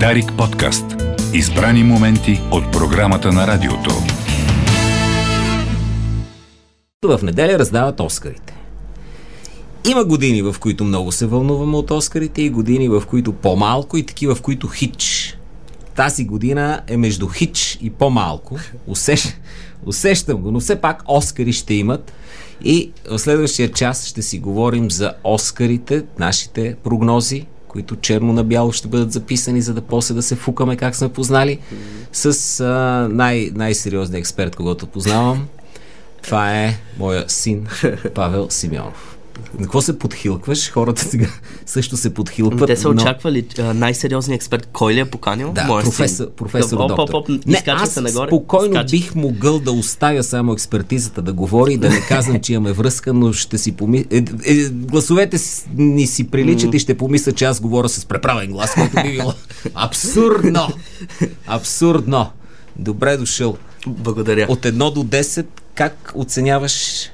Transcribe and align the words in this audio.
Дарик 0.00 0.32
подкаст. 0.38 0.84
Избрани 1.34 1.84
моменти 1.84 2.40
от 2.50 2.72
програмата 2.72 3.32
на 3.32 3.46
радиото. 3.46 3.90
В 7.04 7.20
неделя 7.22 7.58
раздават 7.58 8.00
Оскарите. 8.00 8.54
Има 9.90 10.04
години, 10.04 10.42
в 10.42 10.56
които 10.60 10.84
много 10.84 11.12
се 11.12 11.26
вълнуваме 11.26 11.76
от 11.76 11.90
Оскарите 11.90 12.42
и 12.42 12.50
години, 12.50 12.88
в 12.88 13.02
които 13.06 13.32
по-малко 13.32 13.96
и 13.96 14.06
такива, 14.06 14.34
в 14.34 14.42
които 14.42 14.68
хич. 14.68 15.36
Тази 15.96 16.24
година 16.24 16.82
е 16.88 16.96
между 16.96 17.28
хич 17.28 17.78
и 17.82 17.90
по-малко. 17.90 18.56
Усещ, 18.86 19.40
усещам 19.86 20.36
го, 20.36 20.50
но 20.50 20.60
все 20.60 20.80
пак 20.80 21.02
Оскари 21.08 21.52
ще 21.52 21.74
имат. 21.74 22.12
И 22.64 22.92
в 23.10 23.18
следващия 23.18 23.72
час 23.72 24.06
ще 24.06 24.22
си 24.22 24.38
говорим 24.38 24.90
за 24.90 25.12
Оскарите, 25.24 26.04
нашите 26.18 26.76
прогнози, 26.84 27.46
които 27.74 27.96
черно 27.96 28.32
на 28.32 28.44
бяло 28.44 28.72
ще 28.72 28.88
бъдат 28.88 29.12
записани, 29.12 29.62
за 29.62 29.74
да 29.74 29.80
после 29.80 30.14
да 30.14 30.22
се 30.22 30.36
фукаме 30.36 30.76
как 30.76 30.96
сме 30.96 31.08
познали, 31.08 31.58
с 32.12 32.60
а, 32.60 33.08
най- 33.12 33.50
най-сериозния 33.54 34.18
експерт, 34.18 34.56
когато 34.56 34.86
познавам. 34.86 35.48
Това 36.22 36.54
е 36.56 36.76
моя 36.98 37.24
син 37.28 37.66
Павел 38.14 38.46
Симеонов. 38.50 39.13
На 39.58 39.62
какво 39.62 39.80
се 39.80 39.98
подхилкваш? 39.98 40.70
Хората 40.70 41.04
сега 41.04 41.28
също 41.66 41.96
се 41.96 42.14
подхилкват. 42.14 42.66
Те 42.66 42.76
са 42.76 42.88
но... 42.88 42.94
очаквали 42.94 43.46
най-сериозният 43.74 44.42
експерт. 44.42 44.68
Кой 44.72 44.94
ли 44.94 45.00
е 45.00 45.04
поканил? 45.04 45.52
Да, 45.52 45.64
Моя 45.64 45.84
професор, 45.84 46.30
професор 46.30 46.76
Оп, 46.80 46.88
доктор. 46.88 47.14
оп, 47.14 47.30
оп, 47.30 47.46
не, 47.46 47.62
аз 47.66 47.90
се 47.90 48.00
нагоре. 48.00 48.28
спокойно 48.28 48.74
Скача. 48.74 48.90
бих 48.90 49.14
могъл 49.14 49.58
да 49.58 49.72
оставя 49.72 50.22
само 50.22 50.52
експертизата 50.52 51.22
да 51.22 51.32
говори 51.32 51.72
и 51.72 51.76
да 51.76 51.90
не 51.90 52.00
казвам, 52.00 52.40
че 52.40 52.52
имаме 52.52 52.72
връзка, 52.72 53.12
но 53.12 53.32
ще 53.32 53.58
си 53.58 53.72
помисля... 53.72 54.06
Е, 54.10 54.24
е, 54.44 54.68
гласовете 54.68 55.36
ни 55.76 56.06
си 56.06 56.30
приличат 56.30 56.74
и 56.74 56.78
ще 56.78 56.96
помисля, 56.96 57.32
че 57.32 57.44
аз 57.44 57.60
говоря 57.60 57.88
с 57.88 58.04
преправен 58.06 58.50
глас, 58.50 58.74
което 58.74 59.02
би 59.02 59.12
било 59.12 59.34
абсурдно. 59.74 60.68
Абсурдно. 61.46 62.30
Добре 62.76 63.16
дошъл. 63.16 63.56
Благодаря. 63.86 64.46
От 64.48 64.62
1 64.62 64.94
до 64.94 65.04
10, 65.04 65.46
как 65.74 66.12
оценяваш 66.14 67.10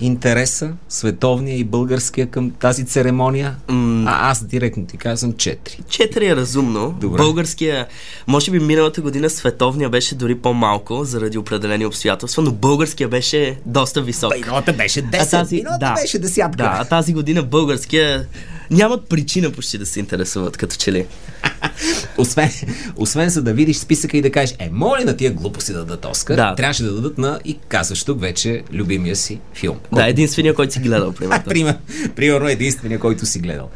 интереса, 0.00 0.72
световния 0.88 1.56
и 1.56 1.64
българския 1.64 2.26
към 2.26 2.50
тази 2.50 2.84
церемония? 2.86 3.56
М, 3.68 4.04
А 4.10 4.30
аз 4.30 4.44
директно 4.44 4.86
ти 4.86 4.96
казвам 4.96 5.32
4. 5.32 5.86
Четири 5.88 6.26
е 6.26 6.36
разумно. 6.36 6.96
Добре. 7.00 7.16
Българския, 7.16 7.86
може 8.26 8.50
би 8.50 8.58
миналата 8.58 9.00
година 9.00 9.30
световния 9.30 9.90
беше 9.90 10.14
дори 10.14 10.34
по-малко 10.34 11.04
заради 11.04 11.38
определени 11.38 11.86
обстоятелства, 11.86 12.42
но 12.42 12.52
българския 12.52 13.08
беше 13.08 13.58
доста 13.66 14.02
висок. 14.02 14.32
Миналата 14.34 14.72
беше 14.72 15.02
10, 15.02 15.52
миналата 15.52 15.94
беше 16.02 16.18
десятка. 16.18 16.56
Да, 16.56 16.76
а 16.80 16.84
тази 16.84 17.12
година 17.12 17.42
българския 17.42 18.26
нямат 18.74 19.08
причина 19.08 19.50
почти 19.50 19.78
да 19.78 19.86
се 19.86 20.00
интересуват, 20.00 20.56
като 20.56 20.76
че 20.76 20.92
ли. 20.92 21.06
Освен, 22.18 22.50
освен 22.96 23.28
за 23.28 23.42
да 23.42 23.52
видиш 23.52 23.76
списъка 23.76 24.16
и 24.16 24.22
да 24.22 24.30
кажеш, 24.32 24.56
е, 24.58 24.70
моля 24.72 25.04
на 25.04 25.16
тия 25.16 25.32
глупости 25.32 25.72
да 25.72 25.78
дадат 25.78 26.04
Оскар, 26.04 26.36
Да. 26.36 26.54
трябваше 26.54 26.82
да 26.82 26.92
дадат 26.92 27.18
на, 27.18 27.40
и 27.44 27.58
казваш 27.68 28.04
тук 28.04 28.20
вече, 28.20 28.62
любимия 28.72 29.16
си 29.16 29.40
филм. 29.54 29.76
Да, 29.92 30.06
единствения, 30.06 30.54
който 30.54 30.72
си 30.72 30.78
гледал, 30.80 31.12
примерно. 31.18 31.44
Пример, 31.44 31.76
примерно 32.16 32.48
единствения, 32.48 32.98
който 32.98 33.26
си 33.26 33.38
гледал. 33.38 33.68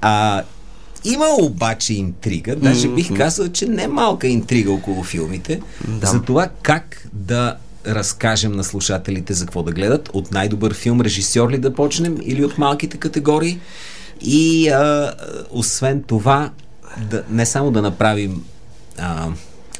А, 0.00 0.42
има 1.04 1.26
обаче 1.40 1.94
интрига, 1.94 2.56
даже 2.56 2.88
бих 2.88 3.16
казал, 3.16 3.48
че 3.48 3.66
не 3.66 3.88
малка 3.88 4.26
интрига 4.26 4.72
около 4.72 5.02
филмите, 5.02 5.60
Да. 5.88 6.06
за 6.06 6.22
това 6.22 6.48
как 6.62 7.06
да 7.12 7.56
разкажем 7.86 8.52
на 8.52 8.64
слушателите 8.64 9.32
за 9.34 9.44
какво 9.44 9.62
да 9.62 9.72
гледат. 9.72 10.10
От 10.12 10.32
най-добър 10.32 10.74
филм 10.74 11.00
режисьор 11.00 11.50
ли 11.50 11.58
да 11.58 11.74
почнем 11.74 12.16
или 12.22 12.44
от 12.44 12.58
малките 12.58 12.96
категории? 12.96 13.58
И 14.20 14.68
а, 14.68 15.14
освен 15.50 16.02
това, 16.02 16.50
да, 17.10 17.24
не 17.30 17.46
само 17.46 17.70
да 17.70 17.82
направим 17.82 18.44
а, 18.98 19.28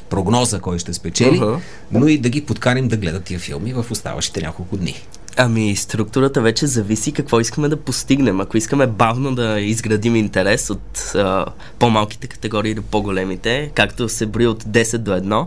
прогноза 0.09 0.59
кой 0.59 0.79
ще 0.79 0.93
спечели, 0.93 1.37
Аха. 1.37 1.59
но 1.91 2.07
и 2.07 2.17
да 2.17 2.29
ги 2.29 2.45
подканим 2.45 2.87
да 2.87 2.97
гледат 2.97 3.23
тия 3.23 3.39
филми 3.39 3.73
в 3.73 3.85
оставащите 3.91 4.41
няколко 4.41 4.77
дни. 4.77 5.01
Ами, 5.41 5.75
структурата 5.75 6.41
вече 6.41 6.67
зависи 6.67 7.11
какво 7.11 7.39
искаме 7.39 7.69
да 7.69 7.77
постигнем. 7.77 8.39
Ако 8.41 8.57
искаме 8.57 8.87
бавно 8.87 9.35
да 9.35 9.59
изградим 9.59 10.15
интерес 10.15 10.69
от 10.69 11.11
а, 11.15 11.45
по-малките 11.79 12.27
категории 12.27 12.73
до 12.73 12.81
по-големите, 12.81 13.71
както 13.75 14.09
се 14.09 14.25
брои 14.25 14.47
от 14.47 14.63
10 14.63 14.97
до 14.97 15.11
1, 15.11 15.45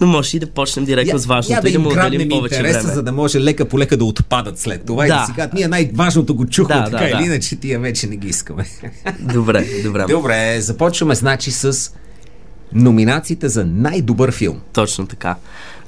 но 0.00 0.06
може 0.06 0.36
и 0.36 0.40
да 0.40 0.46
почнем 0.46 0.84
директно 0.84 1.18
с 1.18 1.26
важното 1.26 1.54
я 1.56 1.62
да 1.62 1.68
и 1.68 1.72
да 1.72 1.78
му 1.78 1.88
отделим 1.88 2.28
повече 2.28 2.54
интереса, 2.54 2.80
време. 2.80 2.94
за 2.94 3.02
да 3.02 3.12
може 3.12 3.40
лека 3.40 3.64
по 3.64 3.78
лека 3.78 3.96
да 3.96 4.04
отпадат 4.04 4.58
след 4.58 4.86
това 4.86 5.06
и 5.06 5.08
да 5.08 5.14
Да. 5.14 5.26
си 5.26 5.32
кажат, 5.32 5.52
ние 5.52 5.68
най-важното 5.68 6.34
го 6.34 6.46
чухме, 6.46 6.74
Да, 6.74 6.84
така 6.84 6.96
да, 6.96 7.10
или 7.10 7.18
да. 7.18 7.24
иначе 7.24 7.56
тия 7.56 7.80
вече 7.80 8.06
не 8.06 8.16
ги 8.16 8.28
искаме. 8.28 8.64
Добре, 9.20 9.66
добре. 9.84 10.04
Добре, 10.08 10.60
започваме 10.60 11.14
значи 11.14 11.50
с 11.50 11.92
номинациите 12.72 13.48
за 13.48 13.64
най-добър 13.66 14.32
филм. 14.32 14.60
Точно 14.72 15.06
така. 15.06 15.36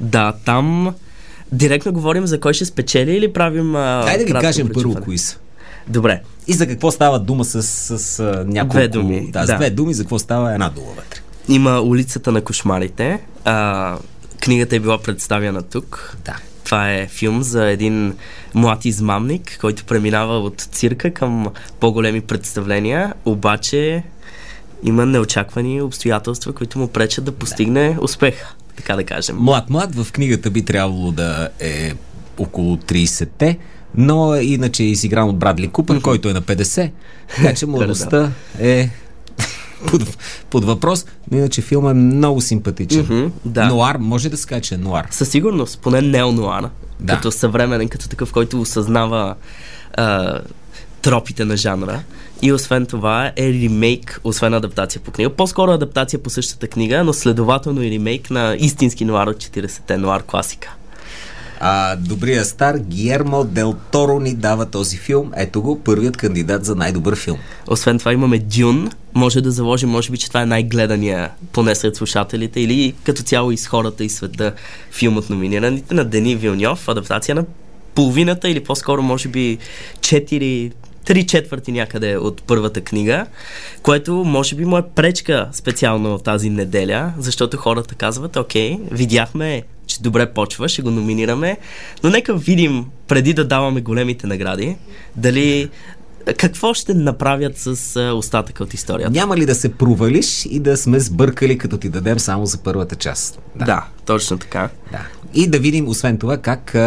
Да, 0.00 0.32
там 0.44 0.94
директно 1.54 1.92
говорим 1.92 2.26
за 2.26 2.40
кой 2.40 2.54
ще 2.54 2.64
спечели 2.64 3.12
или 3.16 3.32
правим. 3.32 3.76
А, 3.76 4.02
Дай 4.04 4.18
да 4.18 4.24
ги 4.24 4.32
кажем 4.32 4.70
първо 4.74 4.94
кои 4.94 5.18
са. 5.18 5.38
Добре. 5.88 6.20
И 6.46 6.52
за 6.52 6.66
какво 6.66 6.90
става 6.90 7.18
дума 7.18 7.44
с, 7.44 7.62
с, 7.62 7.98
с 7.98 8.44
няколко... 8.46 8.76
Две 8.76 8.88
думи, 8.88 9.28
Да, 9.32 9.44
с 9.44 9.46
да. 9.46 9.56
две 9.56 9.70
думи, 9.70 9.94
за 9.94 10.02
какво 10.02 10.18
става 10.18 10.52
една 10.52 10.68
дума 10.68 10.86
вътре. 10.96 11.20
Има 11.48 11.80
улицата 11.80 12.32
на 12.32 12.40
кошмарите. 12.40 13.20
А, 13.44 13.96
книгата 14.40 14.76
е 14.76 14.80
била 14.80 14.98
представена 14.98 15.62
тук. 15.62 16.16
Да. 16.24 16.36
Това 16.64 16.92
е 16.92 17.06
филм 17.06 17.42
за 17.42 17.66
един 17.66 18.14
млад 18.54 18.84
измамник, 18.84 19.58
който 19.60 19.84
преминава 19.84 20.38
от 20.38 20.60
цирка 20.60 21.10
към 21.10 21.48
по-големи 21.80 22.20
представления, 22.20 23.14
обаче 23.24 24.02
има 24.82 25.06
неочаквани 25.06 25.82
обстоятелства, 25.82 26.52
които 26.52 26.78
му 26.78 26.88
пречат 26.88 27.24
да 27.24 27.32
постигне 27.32 27.96
успех, 28.00 28.34
така 28.76 28.96
да 28.96 29.04
кажем. 29.04 29.36
Млад-млад 29.36 29.94
в 30.04 30.12
книгата 30.12 30.50
би 30.50 30.62
трябвало 30.64 31.12
да 31.12 31.48
е 31.60 31.92
около 32.38 32.76
30-те, 32.76 33.58
но 33.94 34.34
иначе 34.34 34.82
е 34.82 34.86
изигран 34.86 35.28
от 35.28 35.38
Брадли 35.38 35.68
Купър, 35.68 36.00
който 36.00 36.28
е 36.28 36.32
на 36.32 36.42
50, 36.42 36.90
така 37.36 37.54
че 37.54 37.66
младостта 37.66 38.32
е 38.60 38.90
под, 39.86 40.16
под 40.50 40.64
въпрос, 40.64 41.06
но 41.30 41.38
иначе 41.38 41.62
филмът 41.62 41.90
е 41.90 41.94
много 41.94 42.40
симпатичен. 42.40 43.02
Мгм, 43.02 43.26
да. 43.44 43.66
Нуар, 43.66 43.96
може 43.96 44.28
да 44.28 44.36
се 44.36 44.46
каже, 44.46 44.60
че 44.60 44.74
е 44.74 44.78
нуар. 44.78 45.06
Със 45.10 45.28
сигурност, 45.28 45.78
поне 45.78 46.00
неонуара, 46.02 46.70
Да. 47.00 47.14
като 47.14 47.32
съвременен, 47.32 47.88
като 47.88 48.08
такъв, 48.08 48.32
който 48.32 48.60
осъзнава 48.60 49.34
а, 49.94 50.40
тропите 51.02 51.44
на 51.44 51.56
жанра. 51.56 52.02
И 52.44 52.52
освен 52.52 52.86
това 52.86 53.32
е 53.36 53.52
ремейк, 53.52 54.20
освен 54.24 54.54
адаптация 54.54 55.02
по 55.02 55.10
книга. 55.10 55.30
По-скоро 55.30 55.70
адаптация 55.70 56.22
по 56.22 56.30
същата 56.30 56.68
книга, 56.68 57.04
но 57.04 57.12
следователно 57.12 57.82
и 57.82 57.90
ремейк 57.90 58.30
на 58.30 58.56
истински 58.58 59.04
нуар 59.04 59.26
от 59.26 59.36
40-те 59.36 59.96
нуар 59.96 60.22
класика. 60.22 60.74
А, 61.60 61.96
добрия 61.96 62.44
стар 62.44 62.78
Гиермо 62.78 63.44
Дел 63.44 63.74
Торо 63.90 64.20
ни 64.20 64.34
дава 64.34 64.66
този 64.66 64.96
филм. 64.96 65.32
Ето 65.36 65.62
го, 65.62 65.80
първият 65.80 66.16
кандидат 66.16 66.64
за 66.64 66.74
най-добър 66.74 67.16
филм. 67.16 67.38
Освен 67.66 67.98
това 67.98 68.12
имаме 68.12 68.38
Дюн. 68.38 68.90
Може 69.14 69.40
да 69.40 69.50
заложим, 69.50 69.90
може 69.90 70.10
би, 70.10 70.18
че 70.18 70.28
това 70.28 70.42
е 70.42 70.46
най-гледания 70.46 71.30
поне 71.52 71.74
сред 71.74 71.96
слушателите 71.96 72.60
или 72.60 72.94
като 73.04 73.22
цяло 73.22 73.50
из 73.50 73.66
хората 73.66 74.04
и 74.04 74.08
света 74.08 74.52
филм 74.90 75.16
от 75.16 75.30
номинираните 75.30 75.94
на 75.94 76.04
Дени 76.04 76.36
Вилньов. 76.36 76.88
Адаптация 76.88 77.34
на 77.34 77.44
половината 77.94 78.48
или 78.48 78.64
по-скоро 78.64 79.02
може 79.02 79.28
би 79.28 79.58
4 80.00 80.72
три 81.04 81.26
четвърти 81.26 81.72
някъде 81.72 82.16
от 82.16 82.42
първата 82.42 82.80
книга, 82.80 83.26
което 83.82 84.14
може 84.14 84.54
би 84.54 84.64
му 84.64 84.78
е 84.78 84.82
пречка 84.82 85.48
специално 85.52 86.18
тази 86.18 86.50
неделя, 86.50 87.12
защото 87.18 87.56
хората 87.56 87.94
казват, 87.94 88.36
окей, 88.36 88.78
видяхме, 88.90 89.62
че 89.86 90.02
добре 90.02 90.32
почва, 90.32 90.68
ще 90.68 90.82
го 90.82 90.90
номинираме, 90.90 91.58
но 92.02 92.10
нека 92.10 92.34
видим, 92.34 92.86
преди 93.08 93.34
да 93.34 93.44
даваме 93.44 93.80
големите 93.80 94.26
награди, 94.26 94.76
дали 95.16 95.70
какво 96.36 96.74
ще 96.74 96.94
направят 96.94 97.52
с 97.56 98.00
остатъка 98.14 98.62
от 98.62 98.74
историята. 98.74 99.10
Няма 99.10 99.36
ли 99.36 99.46
да 99.46 99.54
се 99.54 99.72
провалиш 99.72 100.46
и 100.50 100.60
да 100.60 100.76
сме 100.76 101.00
сбъркали, 101.00 101.58
като 101.58 101.78
ти 101.78 101.88
дадем 101.88 102.18
само 102.18 102.46
за 102.46 102.58
първата 102.58 102.96
част? 102.96 103.40
Да. 103.56 103.64
да, 103.64 103.84
точно 104.06 104.38
така. 104.38 104.68
Да. 104.92 105.00
И 105.34 105.46
да 105.46 105.58
видим, 105.58 105.88
освен 105.88 106.18
това, 106.18 106.36
как 106.36 106.74
а, 106.74 106.78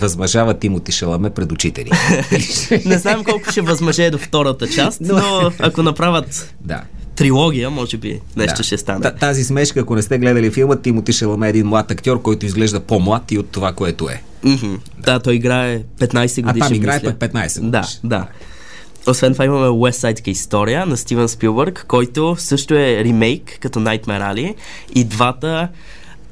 възмъжава 0.00 0.54
Тимоти 0.54 0.92
Шаламе 0.92 1.30
пред 1.30 1.52
учители. 1.52 1.90
Не 2.84 2.98
знам 2.98 3.24
колко 3.24 3.50
ще 3.50 3.60
възмъже 3.60 4.10
до 4.10 4.18
втората 4.18 4.68
част, 4.68 5.00
но 5.00 5.22
ако 5.58 5.82
направят 5.82 6.54
да. 6.60 6.80
трилогия, 7.16 7.70
може 7.70 7.96
би 7.96 8.20
нещо 8.36 8.56
да. 8.56 8.62
ще 8.62 8.78
стане. 8.78 9.00
Та- 9.00 9.14
Тази 9.14 9.44
смешка, 9.44 9.80
ако 9.80 9.94
не 9.94 10.02
сте 10.02 10.18
гледали 10.18 10.50
филма, 10.50 10.76
Тимоти 10.76 11.12
Шаламе 11.12 11.46
е 11.46 11.50
един 11.50 11.66
млад 11.66 11.90
актьор, 11.90 12.22
който 12.22 12.46
изглежда 12.46 12.80
по-млад 12.80 13.32
и 13.32 13.38
от 13.38 13.48
това, 13.48 13.72
което 13.72 14.08
е. 14.08 14.22
Мгм. 14.44 14.74
Да, 14.98 15.18
той 15.18 15.34
играе 15.34 15.78
15 15.98 16.38
А 16.38 16.42
годишен. 16.42 16.68
там 16.68 16.74
играе 16.74 17.02
пък 17.02 17.16
15 17.16 17.60
Да, 17.60 17.78
годишен. 17.78 18.00
да. 18.04 18.26
Освен 19.06 19.32
това 19.32 19.44
имаме 19.44 19.66
West 19.66 20.12
Side 20.12 20.28
история 20.28 20.86
на 20.86 20.96
Стивен 20.96 21.28
Спилбърг, 21.28 21.84
който 21.88 22.36
също 22.38 22.74
е 22.74 23.04
ремейк 23.04 23.58
като 23.60 23.78
Nightmare 23.78 24.32
Alley 24.32 24.54
и 24.94 25.04
двата 25.04 25.68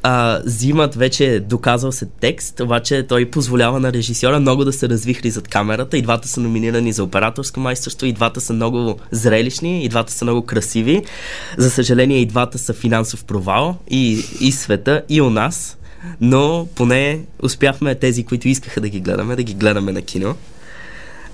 а, 0.02 0.40
взимат 0.46 0.94
вече 0.94 1.40
доказал 1.40 1.92
се 1.92 2.06
текст, 2.20 2.60
обаче 2.60 3.06
той 3.06 3.30
позволява 3.30 3.80
на 3.80 3.92
режисьора 3.92 4.40
много 4.40 4.64
да 4.64 4.72
се 4.72 4.88
развихри 4.88 5.30
зад 5.30 5.48
камерата. 5.48 5.98
И 5.98 6.02
двата 6.02 6.28
са 6.28 6.40
номинирани 6.40 6.92
за 6.92 7.04
операторско 7.04 7.60
майсторство, 7.60 8.06
и 8.06 8.12
двата 8.12 8.40
са 8.40 8.52
много 8.52 8.96
зрелищни, 9.10 9.84
и 9.84 9.88
двата 9.88 10.12
са 10.12 10.24
много 10.24 10.42
красиви. 10.42 11.02
За 11.56 11.70
съжаление, 11.70 12.18
и 12.18 12.26
двата 12.26 12.58
са 12.58 12.72
финансов 12.74 13.24
провал 13.24 13.78
и, 13.90 14.24
и 14.40 14.52
света, 14.52 15.02
и 15.08 15.20
у 15.20 15.30
нас. 15.30 15.76
Но 16.20 16.68
поне 16.74 17.20
успяхме 17.42 17.94
тези, 17.94 18.24
които 18.24 18.48
искаха 18.48 18.80
да 18.80 18.88
ги 18.88 19.00
гледаме, 19.00 19.36
да 19.36 19.42
ги 19.42 19.54
гледаме 19.54 19.92
на 19.92 20.02
кино. 20.02 20.34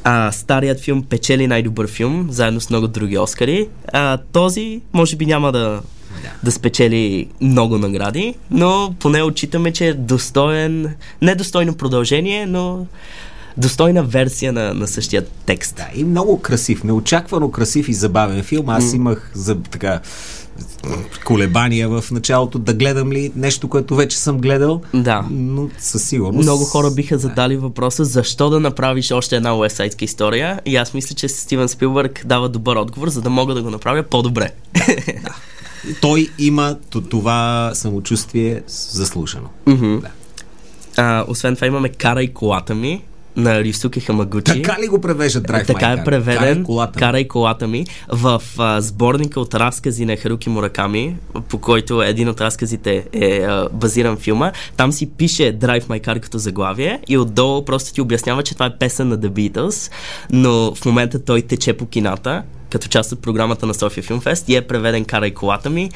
А, 0.05 0.33
старият 0.33 0.81
филм 0.81 1.03
печели 1.03 1.47
най-добър 1.47 1.89
филм, 1.89 2.27
заедно 2.31 2.61
с 2.61 2.71
много 2.71 2.89
други 2.89 3.19
Оскари. 3.19 3.69
А, 3.93 4.19
този, 4.33 4.81
може 4.93 5.17
би, 5.17 5.27
няма 5.27 5.53
да, 5.53 5.81
да 6.43 6.53
спечели 6.53 7.29
много 7.41 7.79
награди, 7.79 8.35
но 8.51 8.95
поне 9.01 9.23
отчитаме, 9.23 9.73
че 9.73 9.89
е 9.89 9.95
достоен, 9.95 10.95
недостойно 11.23 11.75
продължение, 11.75 12.47
но 12.47 12.87
достойна 13.57 14.03
версия 14.03 14.53
на, 14.53 14.75
на 14.75 14.87
същия 14.87 15.25
текст. 15.47 15.77
Да, 15.77 16.01
и 16.01 16.05
много 16.05 16.41
красив, 16.41 16.85
неочаквано 16.85 17.51
красив 17.51 17.89
и 17.89 17.95
забавен 17.95 18.43
филм. 18.43 18.69
Аз 18.69 18.85
mm. 18.85 18.97
имах 18.97 19.31
за 19.35 19.61
така 19.61 20.01
колебания 21.25 21.89
в 21.89 22.05
началото 22.11 22.59
да 22.59 22.75
гледам 22.75 23.13
ли 23.13 23.33
нещо, 23.37 23.69
което 23.69 23.97
вече 23.97 24.19
съм 24.19 24.39
гледал. 24.39 24.83
Да. 24.95 25.25
Но 25.31 25.69
със 25.79 26.05
сигурност. 26.05 26.47
Много 26.47 26.65
хора 26.65 26.91
биха 26.91 27.19
задали 27.19 27.57
въпроса 27.57 28.05
защо 28.05 28.51
да 28.51 28.61
направиш 28.61 29.11
още 29.11 29.37
една 29.37 29.57
уесайдска 29.59 30.05
история 30.05 30.61
и 30.67 30.77
аз 30.77 30.95
мисля, 30.95 31.15
че 31.15 31.29
Стивен 31.29 31.69
Спилбърг 31.69 32.23
дава 32.25 32.49
добър 32.49 32.77
отговор, 32.77 33.09
за 33.09 33.23
да 33.23 33.31
мога 33.31 33.55
да 33.55 33.63
го 33.63 33.71
направя 33.71 34.03
по-добре. 34.03 34.51
Да. 34.75 35.35
Той 36.01 36.29
има 36.39 36.77
това 37.11 37.71
самочувствие 37.75 38.63
заслужено. 38.67 39.49
Mm-hmm. 39.67 40.01
Да. 40.01 40.09
А, 40.97 41.25
освен 41.29 41.55
това 41.55 41.67
имаме 41.67 41.89
Кара 41.89 42.23
и 42.23 42.35
колата 42.35 42.75
ми, 42.75 43.03
на 43.37 43.65
Рисуки 43.65 44.01
Хамагучи. 44.01 44.63
Така 44.63 44.83
ли 44.83 44.89
го 44.89 45.01
превежда 45.01 45.41
Драйв 45.41 45.67
Така 45.67 45.91
е 45.91 46.05
преведен. 46.05 46.65
Колата. 46.65 46.99
Кара 46.99 47.21
и 47.21 47.29
колата 47.29 47.67
ми. 47.67 47.87
В 48.09 48.43
а, 48.59 48.81
сборника 48.81 49.41
от 49.41 49.55
разкази 49.55 50.05
на 50.05 50.17
Харуки 50.17 50.49
Мураками, 50.49 51.17
по 51.49 51.59
който 51.59 52.03
един 52.03 52.29
от 52.29 52.41
разказите 52.41 53.05
е 53.13 53.39
а, 53.39 53.69
базиран 53.73 54.17
филма, 54.17 54.53
там 54.77 54.93
си 54.93 55.11
пише 55.11 55.59
Drive 55.59 55.85
My 55.85 56.07
Car 56.07 56.21
като 56.21 56.39
заглавие 56.39 57.01
и 57.09 57.19
отдолу 57.19 57.65
просто 57.65 57.93
ти 57.93 58.01
обяснява, 58.01 58.43
че 58.43 58.55
това 58.55 58.67
е 58.67 58.79
песен 58.79 59.09
на 59.09 59.19
The 59.19 59.29
Beatles, 59.29 59.93
но 60.31 60.75
в 60.75 60.85
момента 60.85 61.25
той 61.25 61.43
тече 61.43 61.73
по 61.73 61.87
кината 61.87 62.43
като 62.71 62.89
част 62.89 63.13
от 63.13 63.23
програмата 63.23 63.67
на 63.67 63.75
София 63.75 64.05
Филмфест 64.05 64.49
и 64.49 64.57
е 64.57 64.67
преведен 64.67 65.05
Кара 65.05 65.27
и 65.27 65.35
колата 65.35 65.71
ми. 65.71 65.91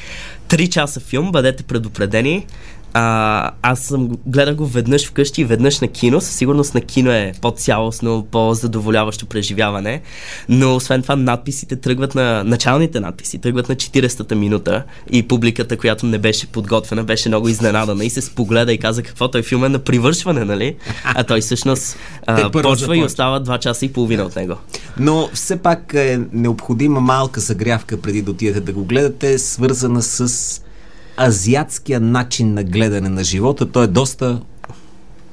Три 0.48 0.70
часа 0.70 1.00
филм, 1.00 1.32
бъдете 1.32 1.62
предупредени. 1.62 2.46
А, 2.92 3.50
аз 3.62 3.80
съм 3.80 4.10
гледал 4.26 4.54
го 4.54 4.66
веднъж 4.66 5.08
вкъщи 5.08 5.40
и 5.40 5.44
веднъж 5.44 5.80
на 5.80 5.88
кино. 5.88 6.20
Със 6.20 6.34
сигурност 6.34 6.74
на 6.74 6.80
кино 6.80 7.10
е 7.10 7.32
по-цялостно, 7.40 8.26
по-задоволяващо 8.30 9.26
преживяване. 9.26 10.00
Но 10.48 10.76
освен 10.76 11.02
това 11.02 11.16
надписите 11.16 11.76
тръгват 11.76 12.14
на 12.14 12.44
началните 12.44 13.00
надписи, 13.00 13.38
тръгват 13.38 13.68
на 13.68 13.76
40-та 13.76 14.34
минута 14.34 14.82
и 15.10 15.28
публиката, 15.28 15.76
която 15.76 16.06
не 16.06 16.18
беше 16.18 16.46
подготвена, 16.46 17.04
беше 17.04 17.28
много 17.28 17.48
изненадана 17.48 18.04
и 18.04 18.10
се 18.10 18.20
спогледа 18.20 18.72
и 18.72 18.78
каза 18.78 19.02
какво 19.02 19.28
той 19.28 19.42
филм 19.42 19.64
е 19.64 19.68
на 19.68 19.78
привършване, 19.78 20.44
нали? 20.44 20.76
А 21.04 21.24
той 21.24 21.40
всъщност 21.40 21.96
а, 22.26 22.50
почва 22.50 22.96
и 22.96 23.04
остава 23.04 23.40
2 23.40 23.58
часа 23.58 23.84
и 23.84 23.92
половина 23.92 24.22
от 24.22 24.36
него. 24.36 24.54
Но 24.98 25.28
все 25.34 25.56
пак 25.56 25.94
е 25.94 26.20
необходима 26.32 27.00
малка 27.00 27.40
загрявка 27.40 28.00
преди 28.00 28.22
да 28.22 28.30
отидете 28.30 28.60
да 28.60 28.72
го 28.72 28.84
гледате, 28.84 29.38
свързана 29.38 30.02
с 30.02 30.60
азиатския 31.20 32.00
начин 32.00 32.54
на 32.54 32.64
гледане 32.64 33.08
на 33.08 33.24
живота. 33.24 33.66
Той 33.66 33.84
е 33.84 33.86
доста 33.86 34.40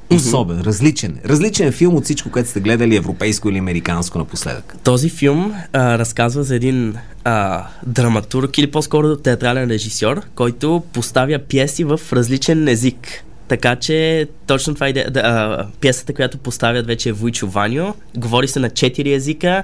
особен, 0.09 0.61
различен. 0.61 1.17
Различен 1.25 1.71
филм 1.71 1.95
от 1.95 2.03
всичко, 2.03 2.31
което 2.31 2.49
сте 2.49 2.59
гледали 2.59 2.95
европейско 2.95 3.49
или 3.49 3.57
американско 3.57 4.17
напоследък. 4.17 4.75
Този 4.83 5.09
филм 5.09 5.53
а, 5.73 5.97
разказва 5.97 6.43
за 6.43 6.55
един 6.55 6.95
а, 7.23 7.67
драматург 7.85 8.57
или 8.57 8.71
по-скоро 8.71 9.15
театрален 9.15 9.69
режисьор, 9.69 10.21
който 10.35 10.83
поставя 10.93 11.39
пиеси 11.39 11.83
в 11.83 11.99
различен 12.13 12.67
език. 12.67 13.23
Така 13.47 13.75
че 13.75 14.27
точно 14.47 14.73
това 14.73 14.87
е 14.87 14.93
да, 14.93 15.67
пиесата, 15.81 16.13
която 16.13 16.37
поставят 16.37 16.87
вече 16.87 17.09
е 17.09 17.11
Вуйчо 17.11 17.47
Ваньо. 17.47 17.95
Говори 18.17 18.47
се 18.47 18.59
на 18.59 18.69
четири 18.69 19.13
езика 19.13 19.63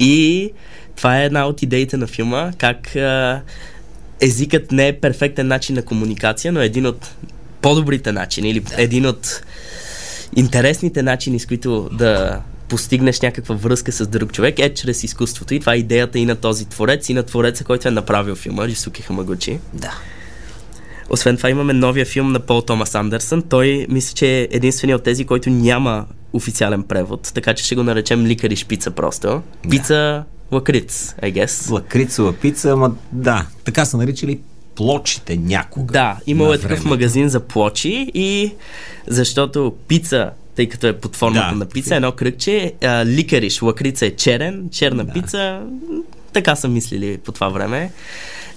и 0.00 0.50
това 0.96 1.20
е 1.20 1.24
една 1.24 1.46
от 1.46 1.62
идеите 1.62 1.96
на 1.96 2.06
филма, 2.06 2.50
как 2.58 2.96
а, 2.96 3.40
езикът 4.20 4.72
не 4.72 4.88
е 4.88 5.00
перфектен 5.00 5.46
начин 5.46 5.74
на 5.74 5.82
комуникация, 5.82 6.52
но 6.52 6.60
е 6.60 6.66
един 6.66 6.86
от 6.86 7.10
по-добрите 7.62 8.12
начини 8.12 8.50
или 8.50 8.62
един 8.76 9.06
от 9.06 9.42
интересните 10.36 11.02
начини, 11.02 11.38
с 11.38 11.46
които 11.46 11.88
да 11.92 12.40
постигнеш 12.68 13.20
някаква 13.20 13.54
връзка 13.54 13.92
с 13.92 14.06
друг 14.06 14.32
човек 14.32 14.58
е 14.58 14.74
чрез 14.74 15.04
изкуството. 15.04 15.54
И 15.54 15.60
това 15.60 15.74
е 15.74 15.78
идеята 15.78 16.18
и 16.18 16.26
на 16.26 16.36
този 16.36 16.68
творец, 16.68 17.08
и 17.08 17.14
на 17.14 17.22
твореца, 17.22 17.64
който 17.64 17.88
е 17.88 17.90
направил 17.90 18.34
филма, 18.34 18.66
Рисуки 18.66 19.02
Хамагучи. 19.02 19.58
Да. 19.74 19.92
Освен 21.10 21.36
това 21.36 21.50
имаме 21.50 21.72
новия 21.72 22.06
филм 22.06 22.32
на 22.32 22.40
Пол 22.40 22.62
Томас 22.62 22.94
Андерсън. 22.94 23.42
Той 23.42 23.86
мисля, 23.88 24.14
че 24.14 24.40
е 24.40 24.48
единственият 24.50 24.98
от 24.98 25.04
тези, 25.04 25.24
който 25.24 25.50
няма 25.50 26.06
официален 26.32 26.82
превод, 26.82 27.30
така 27.34 27.54
че 27.54 27.64
ще 27.64 27.74
го 27.74 27.82
наречем 27.82 28.26
ликари 28.26 28.56
шпица 28.56 28.90
просто. 28.90 29.42
Пица 29.70 30.24
Лакриц, 30.52 31.14
I 31.22 31.32
guess. 31.32 31.72
Лакрицова 31.72 32.32
пица, 32.32 32.70
ама 32.70 32.94
да, 33.12 33.46
така 33.64 33.84
са 33.84 33.96
наричали 33.96 34.40
плочите 34.74 35.36
някога. 35.36 35.92
Да, 35.92 36.16
имало 36.26 36.52
е 36.52 36.58
такъв 36.58 36.84
магазин 36.84 37.28
за 37.28 37.40
плочи 37.40 38.10
и 38.14 38.54
защото 39.06 39.74
пица 39.88 40.30
тъй 40.56 40.68
като 40.68 40.86
е 40.86 40.92
под 40.92 41.16
формата 41.16 41.50
да, 41.50 41.56
на 41.56 41.66
пица, 41.66 41.96
едно 41.96 42.12
кръгче, 42.12 42.72
а, 42.82 43.04
ликариш, 43.04 43.62
лакрица 43.62 44.06
е 44.06 44.10
черен, 44.10 44.68
черна 44.72 45.04
да. 45.04 45.12
пица, 45.12 45.62
така 46.32 46.56
са 46.56 46.68
мислили 46.68 47.18
по 47.18 47.32
това 47.32 47.48
време. 47.48 47.92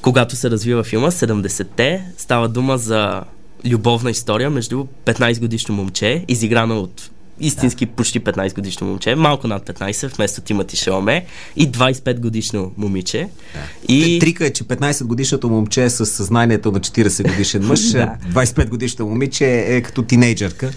Когато 0.01 0.35
се 0.35 0.49
развива 0.49 0.83
филма, 0.83 1.11
70-те, 1.11 2.05
става 2.17 2.49
дума 2.49 2.77
за 2.77 3.21
любовна 3.65 4.11
история 4.11 4.49
между 4.49 4.85
15 5.05 5.39
годишно 5.39 5.75
момче, 5.75 6.25
изиграно 6.27 6.79
от 6.79 7.09
истински 7.39 7.85
да. 7.85 7.91
почти 7.91 8.21
15 8.21 8.55
годишно 8.55 8.87
момче, 8.87 9.15
малко 9.15 9.47
над 9.47 9.69
15, 9.69 10.15
вместо 10.15 10.41
Тимати 10.41 10.77
Шалме 10.77 11.25
и 11.55 11.71
25 11.71 12.19
годишно 12.19 12.71
момиче. 12.77 13.29
Да. 13.53 13.93
И... 13.93 14.19
Трика 14.19 14.45
е, 14.45 14.53
че 14.53 14.63
15 14.63 15.03
годишното 15.03 15.49
момче 15.49 15.83
е 15.83 15.89
с 15.89 16.05
съзнанието 16.05 16.71
на 16.71 16.79
40 16.79 17.29
годишен 17.29 17.65
мъж, 17.65 17.81
да. 17.91 18.15
25 18.33 18.69
годишното 18.69 19.05
момиче 19.05 19.65
е 19.67 19.81
като 19.81 20.01
тинейджърка 20.01 20.71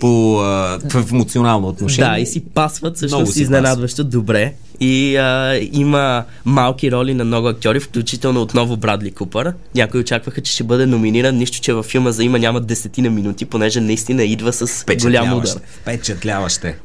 по 0.00 0.40
а, 0.40 0.78
в 0.84 1.12
емоционално 1.12 1.68
отношение. 1.68 2.10
Да, 2.10 2.18
и 2.18 2.26
си 2.26 2.40
пасват 2.40 2.96
всъщност 2.96 3.36
изненадващо 3.36 4.04
добре. 4.04 4.54
И 4.80 5.16
а, 5.16 5.58
има 5.72 6.24
малки 6.44 6.92
роли 6.92 7.14
на 7.14 7.24
много 7.24 7.48
актьори, 7.48 7.80
включително 7.80 8.42
отново 8.42 8.76
Брадли 8.76 9.10
Купър. 9.10 9.52
Някои 9.74 10.00
очакваха, 10.00 10.40
че 10.40 10.52
ще 10.52 10.64
бъде 10.64 10.86
номиниран, 10.86 11.36
нищо, 11.36 11.60
че 11.60 11.72
във 11.72 11.86
филма 11.86 12.10
за 12.10 12.24
има 12.24 12.38
няма 12.38 12.60
десетина 12.60 13.10
минути, 13.10 13.44
понеже 13.44 13.80
наистина 13.80 14.24
идва 14.24 14.52
с 14.52 14.84
голям 15.02 15.32
удар. 15.32 15.56
Впечатляваще. 15.82 16.76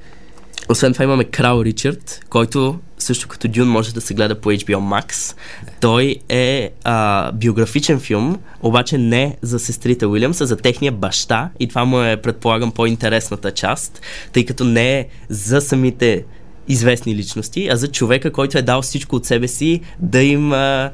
Освен 0.69 0.93
това 0.93 1.03
имаме 1.03 1.23
Крал 1.23 1.61
Ричард, 1.61 2.25
който 2.29 2.79
също 2.97 3.27
като 3.27 3.47
Дюн 3.47 3.67
може 3.67 3.93
да 3.93 4.01
се 4.01 4.13
гледа 4.13 4.41
по 4.41 4.51
HBO 4.51 5.01
Max. 5.01 5.35
Той 5.81 6.15
е 6.29 6.69
а, 6.83 7.31
биографичен 7.31 7.99
филм, 7.99 8.39
обаче 8.61 8.97
не 8.97 9.37
за 9.41 9.59
сестрите 9.59 10.05
Уилямс, 10.05 10.41
а 10.41 10.45
за 10.45 10.57
техния 10.57 10.91
баща 10.91 11.49
и 11.59 11.67
това 11.67 11.85
му 11.85 12.01
е, 12.01 12.17
предполагам, 12.17 12.71
по-интересната 12.71 13.51
част, 13.51 14.01
тъй 14.33 14.45
като 14.45 14.63
не 14.63 14.99
е 14.99 15.07
за 15.29 15.61
самите 15.61 16.23
известни 16.67 17.15
личности, 17.15 17.67
а 17.71 17.75
за 17.75 17.87
човека, 17.87 18.31
който 18.31 18.57
е 18.57 18.61
дал 18.61 18.81
всичко 18.81 19.15
от 19.15 19.25
себе 19.25 19.47
си 19.47 19.81
да 19.99 20.21
им 20.21 20.53
а, 20.53 20.91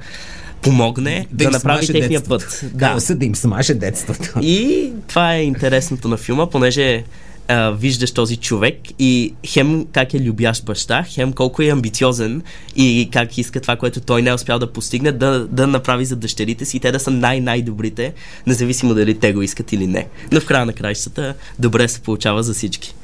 помогне 0.62 1.28
да, 1.32 1.44
да 1.46 1.52
направи 1.52 1.88
техния 1.88 2.20
детството. 2.20 2.46
път. 2.62 2.72
Да. 2.74 3.16
да 3.16 3.26
им 3.26 3.36
смаже 3.36 3.74
детството. 3.74 4.40
И 4.42 4.92
това 5.08 5.36
е 5.36 5.44
интересното 5.44 6.08
на 6.08 6.18
филма, 6.18 6.50
понеже 6.50 7.04
а, 7.48 7.72
виждаш 7.72 8.12
този 8.12 8.38
човек 8.38 8.78
и 9.00 9.34
хем 9.46 9.86
как 9.92 10.14
е 10.14 10.20
любящ 10.20 10.66
баща, 10.66 11.06
хем 11.08 11.34
колко 11.34 11.62
е 11.62 11.68
амбициозен 11.68 12.42
и 12.76 13.10
как 13.12 13.38
иска 13.38 13.62
това, 13.62 13.76
което 13.76 14.02
той 14.02 14.22
не 14.22 14.30
е 14.30 14.34
успял 14.34 14.60
да 14.60 14.74
постигне, 14.74 15.12
да, 15.12 15.48
да 15.48 15.68
направи 15.68 16.06
за 16.06 16.16
дъщерите 16.16 16.66
си 16.66 16.78
и 16.78 16.80
те 16.80 16.92
да 16.92 17.00
са 17.00 17.12
най-най-добрите, 17.12 18.14
независимо 18.48 18.94
дали 18.94 19.20
те 19.20 19.34
го 19.34 19.42
искат 19.42 19.74
или 19.74 19.88
не. 19.88 20.08
Но 20.32 20.40
в 20.40 20.46
края 20.46 20.66
на 20.66 20.74
краищата 20.74 21.34
добре 21.60 21.88
се 21.88 22.02
получава 22.02 22.44
за 22.44 22.54
всички. 22.54 22.96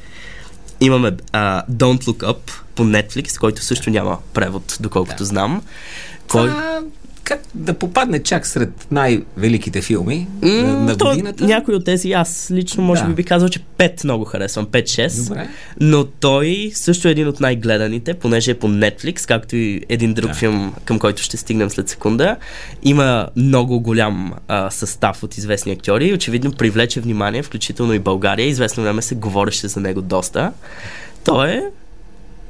Имаме 0.81 1.11
uh, 1.11 1.69
Don't 1.69 2.03
Look 2.03 2.33
Up 2.33 2.37
по 2.75 2.83
Netflix, 2.83 3.39
който 3.39 3.63
също 3.63 3.89
няма 3.89 4.17
превод, 4.33 4.77
доколкото 4.79 5.17
да. 5.17 5.25
знам. 5.25 5.61
Кой... 6.27 6.51
Как 7.27 7.41
да 7.53 7.73
попадне 7.73 8.23
чак 8.23 8.47
сред 8.47 8.87
най-великите 8.91 9.81
филми 9.81 10.27
М, 10.41 10.49
на, 10.49 10.73
на 10.73 10.97
то, 10.97 11.09
годината? 11.09 11.45
Някой 11.45 11.75
от 11.75 11.85
тези, 11.85 12.11
аз 12.11 12.47
лично 12.51 12.83
може 12.83 13.01
Да. 13.01 13.07
би 13.07 13.13
би 13.13 13.23
казал, 13.23 13.49
че 13.49 13.59
5 13.77 14.03
много 14.03 14.25
харесвам, 14.25 14.65
5-6. 14.65 15.27
Добре. 15.27 15.47
Но 15.79 16.05
той 16.05 16.71
също 16.73 17.07
е 17.07 17.11
един 17.11 17.27
от 17.27 17.39
най-гледаните, 17.39 18.13
понеже 18.13 18.51
е 18.51 18.59
по 18.59 18.67
Netflix, 18.67 19.27
както 19.27 19.55
и 19.55 19.81
един 19.89 20.13
друг 20.13 20.29
Да. 20.29 20.35
филм, 20.35 20.73
към 20.85 20.99
който 20.99 21.21
ще 21.21 21.37
стигнем 21.37 21.69
след 21.69 21.89
секунда. 21.89 22.35
Има 22.83 23.27
много 23.35 23.79
голям 23.79 24.33
а, 24.47 24.69
състав 24.69 25.23
от 25.23 25.37
известни 25.37 25.71
актьори 25.71 26.07
и 26.07 26.13
очевидно 26.13 26.51
привлече 26.51 27.01
внимание, 27.01 27.43
включително 27.43 27.93
и 27.93 27.99
България. 27.99 28.45
Известно 28.45 28.83
време 28.83 29.01
се 29.01 29.15
говореше 29.15 29.67
за 29.67 29.79
него 29.79 30.01
доста. 30.01 30.51
Той 31.23 31.49
е 31.49 31.61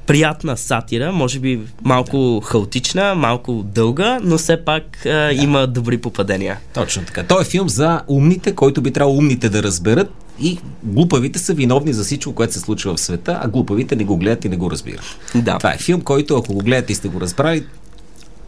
приятна 0.07 0.57
сатира, 0.57 1.11
може 1.11 1.39
би 1.39 1.59
малко 1.83 2.41
хаотична, 2.41 3.15
малко 3.15 3.63
дълга, 3.65 4.19
но 4.23 4.37
все 4.37 4.65
пак 4.65 5.05
а, 5.05 5.31
има 5.33 5.67
добри 5.67 5.97
попадения. 5.97 6.59
Точно 6.73 7.03
така. 7.05 7.23
Той 7.23 7.41
е 7.41 7.45
филм 7.45 7.69
за 7.69 8.01
умните, 8.07 8.55
който 8.55 8.81
би 8.81 8.91
трябвало 8.91 9.17
умните 9.17 9.49
да 9.49 9.63
разберат 9.63 10.09
и 10.39 10.59
глупавите 10.83 11.39
са 11.39 11.53
виновни 11.53 11.93
за 11.93 12.03
всичко, 12.03 12.33
което 12.33 12.53
се 12.53 12.59
случва 12.59 12.95
в 12.95 12.99
света, 12.99 13.39
а 13.43 13.47
глупавите 13.47 13.95
не 13.95 14.03
го 14.03 14.17
гледат 14.17 14.45
и 14.45 14.49
не 14.49 14.57
го 14.57 14.71
разбират. 14.71 15.05
Да. 15.35 15.57
Това 15.57 15.73
е 15.73 15.77
филм, 15.77 16.01
който 16.01 16.37
ако 16.37 16.53
го 16.53 16.59
гледате 16.59 16.91
и 16.93 16.95
сте 16.95 17.07
го 17.07 17.21
разбрали, 17.21 17.63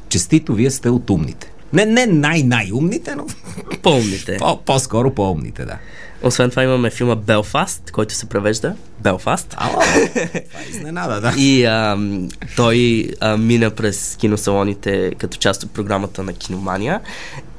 честито, 0.10 0.54
вие 0.54 0.72
сте 0.72 0.89
от 0.89 1.10
умните. 1.10 1.51
Не, 1.74 1.86
не 1.86 2.06
най-най-умните, 2.06 3.16
но 3.16 3.25
Пълните. 3.82 4.38
по- 4.39 4.62
по-скоро 4.62 5.13
по-умните, 5.13 5.66
да. 5.66 5.78
Освен 6.24 6.50
това 6.50 6.64
имаме 6.64 6.90
филма 6.90 7.16
Белфаст, 7.16 7.92
който 7.92 8.14
се 8.14 8.30
превежда 8.30 8.76
Белфаст. 9.00 9.56
Ало, 9.58 9.74
това 10.50 10.60
е 10.60 10.70
изненада, 10.70 11.22
да. 11.22 11.34
И 11.38 11.66
а, 11.66 11.98
той 12.56 13.10
а, 13.20 13.38
мина 13.38 13.70
през 13.70 14.16
киносалоните 14.16 15.16
като 15.18 15.38
част 15.38 15.64
от 15.64 15.74
програмата 15.74 16.24
на 16.24 16.34
Киномания. 16.34 17.02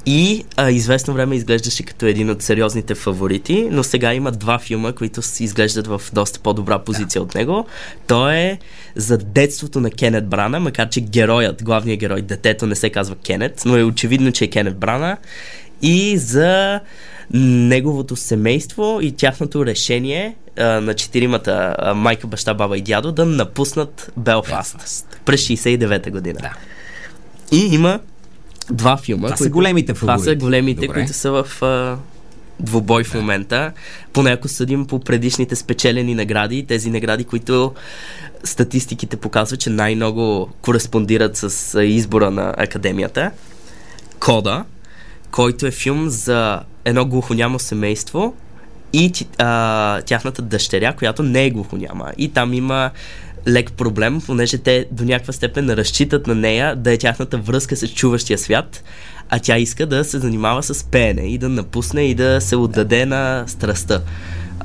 И 0.06 0.44
а, 0.56 0.70
известно 0.70 1.14
време 1.14 1.36
изглеждаше 1.36 1.82
като 1.82 2.06
един 2.06 2.30
от 2.30 2.42
сериозните 2.42 2.94
фаворити, 2.94 3.68
но 3.70 3.82
сега 3.82 4.14
има 4.14 4.32
два 4.32 4.58
филма, 4.58 4.92
които 4.92 5.22
си 5.22 5.44
изглеждат 5.44 5.86
в 5.86 6.02
доста 6.12 6.40
по-добра 6.40 6.78
позиция 6.78 7.22
от 7.22 7.34
него. 7.34 7.66
Той 8.06 8.34
е 8.34 8.58
за 8.96 9.18
детството 9.18 9.80
на 9.80 9.90
Кенет 9.90 10.28
Брана, 10.28 10.60
макар 10.60 10.88
че 10.88 11.00
героят, 11.00 11.64
главният 11.64 12.00
герой, 12.00 12.22
детето 12.22 12.66
не 12.66 12.74
се 12.74 12.90
казва 12.90 13.16
Кенет, 13.16 13.62
но 13.66 13.76
е 13.76 13.84
очевидно, 13.84 14.32
че 14.32 14.44
е 14.44 14.50
Кенет 14.50 14.78
Брана. 14.78 15.16
И 15.82 16.18
за 16.18 16.80
неговото 17.34 18.16
семейство 18.16 18.98
и 19.02 19.12
тяхното 19.12 19.66
решение 19.66 20.36
а, 20.58 20.64
на 20.80 20.94
четиримата 20.94 21.74
а, 21.78 21.94
майка, 21.94 22.26
баща, 22.26 22.54
баба 22.54 22.78
и 22.78 22.82
дядо 22.82 23.12
да 23.12 23.26
напуснат 23.26 24.12
Белфаст 24.16 24.74
Белфаст. 24.74 25.20
през 25.24 25.40
69-та 25.40 26.10
година. 26.10 26.38
Да. 26.42 26.52
И 27.56 27.74
има 27.74 28.00
два 28.70 28.96
филма. 28.96 29.26
Това 29.26 29.36
са 29.36 29.50
големите 29.50 29.94
Това 29.94 30.18
са 30.18 30.24
фаворити. 30.24 30.44
големите, 30.44 30.80
Добре. 30.80 30.94
които 30.94 31.12
са 31.12 31.30
в 31.30 31.62
а, 31.62 31.96
двубой 32.60 33.04
в 33.04 33.14
момента. 33.14 33.72
Поне 34.12 34.30
ако 34.30 34.48
съдим 34.48 34.86
по 34.86 35.00
предишните 35.00 35.56
спечелени 35.56 36.14
награди, 36.14 36.66
тези 36.66 36.90
награди, 36.90 37.24
които 37.24 37.74
статистиките 38.44 39.16
показват, 39.16 39.60
че 39.60 39.70
най-много 39.70 40.50
кореспондират 40.60 41.36
с 41.36 41.80
избора 41.82 42.30
на 42.30 42.54
академията. 42.56 43.30
Кода, 44.20 44.64
който 45.30 45.66
е 45.66 45.70
филм 45.70 46.08
за 46.08 46.60
едно 46.84 47.04
глухонямо 47.04 47.58
семейство 47.58 48.34
и 48.92 49.12
а, 49.38 50.02
тяхната 50.02 50.42
дъщеря, 50.42 50.92
която 50.92 51.22
не 51.22 51.44
е 51.44 51.50
глухоняма. 51.50 52.12
И 52.18 52.28
там 52.28 52.54
има 52.54 52.90
лек 53.48 53.72
проблем, 53.72 54.20
понеже 54.26 54.58
те 54.58 54.86
до 54.90 55.04
някаква 55.04 55.32
степен 55.32 55.70
разчитат 55.70 56.26
на 56.26 56.34
нея 56.34 56.76
да 56.76 56.92
е 56.92 56.98
тяхната 56.98 57.38
връзка 57.38 57.76
с 57.76 57.88
чуващия 57.88 58.38
свят, 58.38 58.84
а 59.28 59.38
тя 59.38 59.58
иска 59.58 59.86
да 59.86 60.04
се 60.04 60.18
занимава 60.18 60.62
с 60.62 60.84
пеене 60.84 61.22
и 61.22 61.38
да 61.38 61.48
напусне 61.48 62.02
и 62.02 62.14
да 62.14 62.40
се 62.40 62.56
отдаде 62.56 63.06
на 63.06 63.44
страстта. 63.46 64.02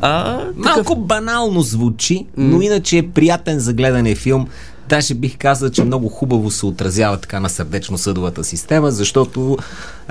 А, 0.01 0.39
Малко 0.55 0.95
банално 0.95 1.61
звучи, 1.61 2.25
но 2.37 2.61
иначе 2.61 2.97
е 2.97 3.07
приятен 3.07 3.59
за 3.59 3.73
гледане 3.73 4.15
филм. 4.15 4.47
Даже 4.89 5.13
бих 5.13 5.37
казал, 5.37 5.69
че 5.69 5.83
много 5.83 6.09
хубаво 6.09 6.51
се 6.51 6.65
отразява 6.65 7.17
така 7.17 7.39
на 7.39 7.49
сърдечно-съдовата 7.49 8.43
система, 8.43 8.91
защото 8.91 9.57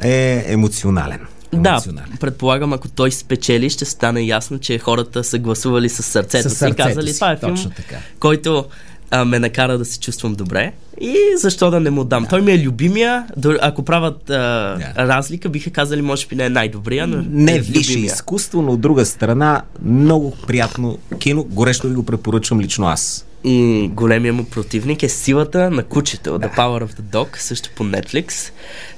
е 0.02 0.44
емоционален. 0.46 1.20
Да, 1.62 1.82
предполагам, 2.20 2.73
ако 2.73 2.88
той 2.88 3.11
спечели, 3.11 3.70
ще 3.70 3.84
стане 3.84 4.23
ясно, 4.23 4.58
че 4.58 4.78
хората 4.78 5.25
са 5.25 5.38
гласували 5.38 5.88
с 5.88 6.02
сърцето 6.02 6.50
си 6.50 6.64
и 6.68 6.73
казали, 6.75 7.08
си, 7.08 7.14
това 7.14 7.32
е 7.32 7.37
филм, 7.37 7.56
който 8.20 8.64
а, 9.11 9.25
ме 9.25 9.38
накара 9.38 9.78
да 9.78 9.84
се 9.84 10.00
чувствам 10.00 10.34
добре 10.34 10.73
и 11.00 11.16
защо 11.37 11.70
да 11.70 11.80
не 11.80 11.90
му 11.90 12.04
дам. 12.04 12.26
Той 12.30 12.42
ми 12.42 12.52
е 12.52 12.62
любимия, 12.62 13.26
ако 13.61 13.82
правят 13.82 14.30
а, 14.30 14.34
Да. 14.96 15.06
разлика, 15.06 15.49
биха 15.49 15.70
казали, 15.70 16.02
може 16.02 16.26
би 16.26 16.37
не 16.37 16.44
е 16.44 16.49
най-добрия, 16.49 17.06
но 17.06 17.25
Не 17.30 17.56
е 17.56 17.61
висше 17.61 17.99
изкуство, 17.99 18.62
но 18.62 18.73
от 18.73 18.80
друга 18.80 19.06
страна 19.06 19.62
много 19.84 20.37
приятно 20.46 20.99
кино. 21.18 21.44
Горещо 21.44 21.88
ви 21.88 21.94
го 21.94 22.06
препоръчвам 22.06 22.61
лично 22.61 22.87
аз. 22.87 23.26
И 23.44 23.90
големия 23.92 24.32
му 24.32 24.44
противник 24.44 25.02
е 25.02 25.08
силата 25.08 25.70
на 25.70 25.82
кучето, 25.82 26.30
The 26.30 26.56
Power 26.56 26.84
of 26.84 27.00
the 27.00 27.02
Dog, 27.02 27.38
също 27.38 27.70
по 27.76 27.84
Netflix, 27.84 28.50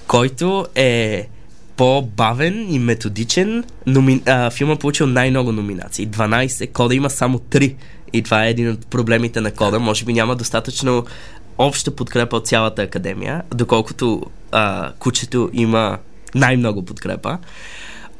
който 0.06 0.66
е 0.74 1.28
по-бавен 1.76 2.74
и 2.74 2.78
методичен. 2.78 3.64
Номи... 3.86 4.22
А, 4.26 4.50
филма 4.50 4.76
получил 4.76 5.06
най-много 5.06 5.52
номинации. 5.52 6.08
12. 6.08 6.72
Кода 6.72 6.94
има 6.94 7.10
само 7.10 7.38
3. 7.38 7.74
И 8.12 8.22
това 8.22 8.46
е 8.46 8.50
един 8.50 8.70
от 8.70 8.86
проблемите 8.86 9.40
на 9.40 9.50
Кода. 9.50 9.78
Може 9.78 10.04
би 10.04 10.12
няма 10.12 10.36
достатъчно 10.36 11.04
обща 11.58 11.90
подкрепа 11.90 12.36
от 12.36 12.46
цялата 12.46 12.82
академия, 12.82 13.42
доколкото 13.54 14.22
а, 14.52 14.92
кучето 14.98 15.50
има 15.52 15.98
най-много 16.34 16.84
подкрепа. 16.84 17.38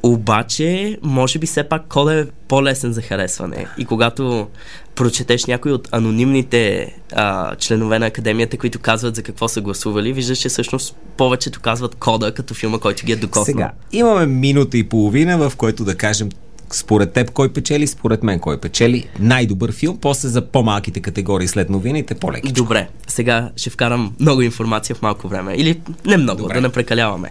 Обаче, 0.02 0.98
може 1.02 1.38
би 1.38 1.46
все 1.46 1.64
пак 1.64 1.86
кода 1.88 2.20
е 2.20 2.24
по-лесен 2.48 2.92
за 2.92 3.02
харесване. 3.02 3.66
И 3.78 3.84
когато 3.84 4.46
прочетеш 4.94 5.44
някой 5.44 5.72
от 5.72 5.88
анонимните 5.92 6.94
а, 7.12 7.56
членове 7.56 7.98
на 7.98 8.06
академията, 8.06 8.58
които 8.58 8.78
казват 8.78 9.16
за 9.16 9.22
какво 9.22 9.48
са 9.48 9.60
гласували, 9.60 10.12
виждаш, 10.12 10.38
че 10.38 10.48
всъщност 10.48 10.96
повечето 11.16 11.60
казват 11.60 11.94
кода 11.94 12.34
като 12.34 12.54
филма, 12.54 12.78
който 12.78 13.06
ги 13.06 13.12
е 13.12 13.16
докоснал. 13.16 13.44
Сега, 13.44 13.72
имаме 13.92 14.26
минута 14.26 14.78
и 14.78 14.88
половина, 14.88 15.38
в 15.38 15.56
който 15.56 15.84
да 15.84 15.94
кажем 15.94 16.28
според 16.70 17.12
теб 17.12 17.30
кой 17.30 17.52
печели, 17.52 17.86
според 17.86 18.22
мен 18.22 18.40
кой 18.40 18.60
печели. 18.60 19.08
Най-добър 19.18 19.72
филм, 19.72 19.98
после 20.00 20.28
за 20.28 20.42
по-малките 20.42 21.00
категории 21.00 21.48
след 21.48 21.70
новините, 21.70 22.14
по-леки. 22.14 22.52
Добре, 22.52 22.88
сега 23.06 23.50
ще 23.56 23.70
вкарам 23.70 24.14
много 24.20 24.42
информация 24.42 24.96
в 24.96 25.02
малко 25.02 25.28
време. 25.28 25.54
Или 25.54 25.80
не 26.06 26.16
много, 26.16 26.42
Добре. 26.42 26.54
да 26.54 26.60
не 26.60 26.68
прекаляваме. 26.68 27.30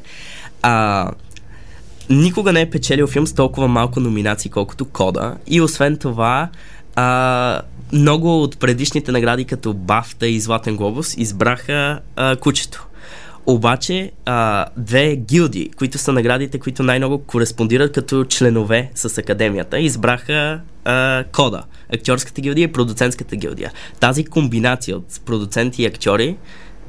А, 0.61 1.11
никога 2.09 2.53
не 2.53 2.61
е 2.61 2.69
печелил 2.69 3.07
филм 3.07 3.27
с 3.27 3.33
толкова 3.33 3.67
малко 3.67 3.99
номинации, 3.99 4.51
колкото 4.51 4.85
Кода. 4.85 5.35
И 5.47 5.61
освен 5.61 5.97
това, 5.97 6.49
а, 6.95 7.61
много 7.93 8.43
от 8.43 8.59
предишните 8.59 9.11
награди, 9.11 9.45
като 9.45 9.73
Бафта 9.73 10.27
и 10.27 10.39
Златен 10.39 10.75
глобус, 10.75 11.17
избраха 11.17 11.99
а, 12.15 12.35
кучето. 12.35 12.87
Обаче, 13.45 14.11
а, 14.25 14.65
две 14.77 15.15
гилди, 15.15 15.69
които 15.77 15.97
са 15.97 16.13
наградите, 16.13 16.59
които 16.59 16.83
най-много 16.83 17.17
кореспондират 17.17 17.93
като 17.93 18.25
членове 18.25 18.91
с 18.95 19.17
академията, 19.17 19.79
избраха 19.79 20.61
а, 20.85 21.23
кода. 21.31 21.63
Актьорската 21.93 22.41
гилдия 22.41 22.63
и 22.63 22.71
продуцентската 22.71 23.35
гилдия. 23.35 23.71
Тази 23.99 24.25
комбинация 24.25 24.97
от 24.97 25.05
продуценти 25.25 25.83
и 25.83 25.85
актьори, 25.85 26.37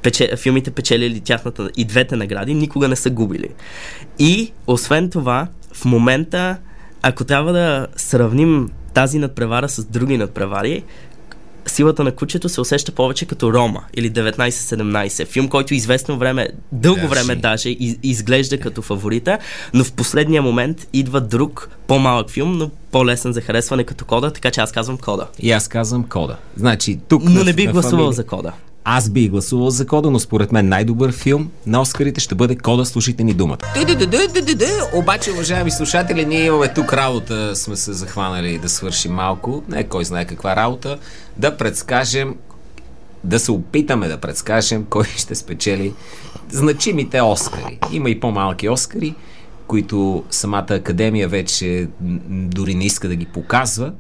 пече, 0.03 0.37
филмите 0.37 0.71
печелили 0.71 1.21
тяхната 1.21 1.71
и 1.77 1.85
двете 1.85 2.17
награди, 2.17 2.55
никога 2.55 2.89
не 2.89 2.97
са 2.97 3.11
губили. 3.11 3.49
И, 4.19 4.53
освен 4.67 5.11
това, 5.11 5.47
в 5.73 5.85
момента, 5.85 6.57
ако 7.03 7.25
трябва 7.25 7.53
да 7.53 7.87
сравним 7.97 8.71
тази 8.95 9.19
надпревара 9.19 9.69
с 9.69 9.85
други 9.85 10.19
надпревари, 10.19 10.83
силата 11.67 12.05
на 12.05 12.13
кучето 12.13 12.49
се 12.49 12.61
усеща 12.61 12.93
повече 12.93 13.27
като 13.27 13.53
Рома 13.53 13.85
или 13.95 14.13
1917. 14.13 15.27
Филм, 15.27 15.49
който 15.49 15.75
известно 15.75 16.19
време, 16.19 16.49
дълго 16.73 17.09
време 17.09 17.35
даже 17.37 17.69
из, 17.71 17.97
изглежда 18.03 18.61
като 18.61 18.83
фаворита, 18.83 19.39
но 19.75 19.85
в 19.85 19.93
последния 19.93 20.43
момент 20.43 20.87
идва 20.93 21.21
друг 21.21 21.71
по-малък 21.87 22.31
филм, 22.31 22.53
но 22.53 22.71
по-лесен 22.91 23.33
за 23.33 23.41
харесване 23.41 23.85
като 23.85 24.05
кода, 24.05 24.33
така 24.33 24.51
че 24.51 24.61
аз 24.61 24.73
казвам 24.73 24.99
кода. 24.99 25.27
И 25.39 25.51
аз 25.51 25.69
казвам 25.69 26.05
кода. 26.05 26.37
Значи, 26.57 26.99
тук. 27.09 27.23
Но 27.25 27.31
на- 27.31 27.45
не 27.45 27.53
бих 27.53 27.71
гласувал 27.73 27.91
фамилия- 27.93 28.13
за 28.13 28.27
кода. 28.27 28.53
Аз 28.89 29.11
бих 29.11 29.31
гласувал 29.31 29.71
за 29.71 29.87
кода, 29.87 30.11
но 30.11 30.19
според 30.19 30.53
мен 30.53 30.69
най-добър 30.69 31.13
филм 31.13 31.51
на 31.67 31.81
Оскарите 31.81 32.21
ще 32.21 32.35
бъде 32.35 32.57
Кода, 32.57 32.85
слушайте 32.85 33.25
ни 33.25 33.35
думата. 33.35 33.59
Обаче, 34.95 35.31
уважаеми 35.31 35.71
слушатели, 35.71 36.27
ние 36.27 36.45
имаме 36.45 36.75
тук 36.75 36.93
работа, 36.93 37.57
сме 37.57 37.77
се 37.77 37.93
захванали 37.93 38.59
да 38.59 38.69
свършим 38.69 39.13
малко, 39.13 39.63
не 39.69 39.85
кой 39.85 40.05
знае 40.05 40.25
каква 40.25 40.57
работа, 40.57 40.99
да 41.37 41.57
предскажем, 41.57 42.35
да 43.25 43.39
се 43.39 43.53
опитаме 43.53 44.09
да 44.09 44.17
предскажем 44.17 44.87
кой 44.91 45.05
ще 45.05 45.35
спечели 45.35 45.95
значимите 46.51 47.21
Оскари. 47.21 47.79
Има 47.93 48.11
и 48.11 48.21
по-малки 48.21 48.69
Оскари, 48.69 49.15
които 49.67 50.25
самата 50.31 50.67
академия 50.71 51.29
вече 51.29 51.89
дори 52.31 52.75
не 52.75 52.85
иска 52.85 53.09
да 53.09 53.15
ги 53.15 53.27
показва. 53.27 53.93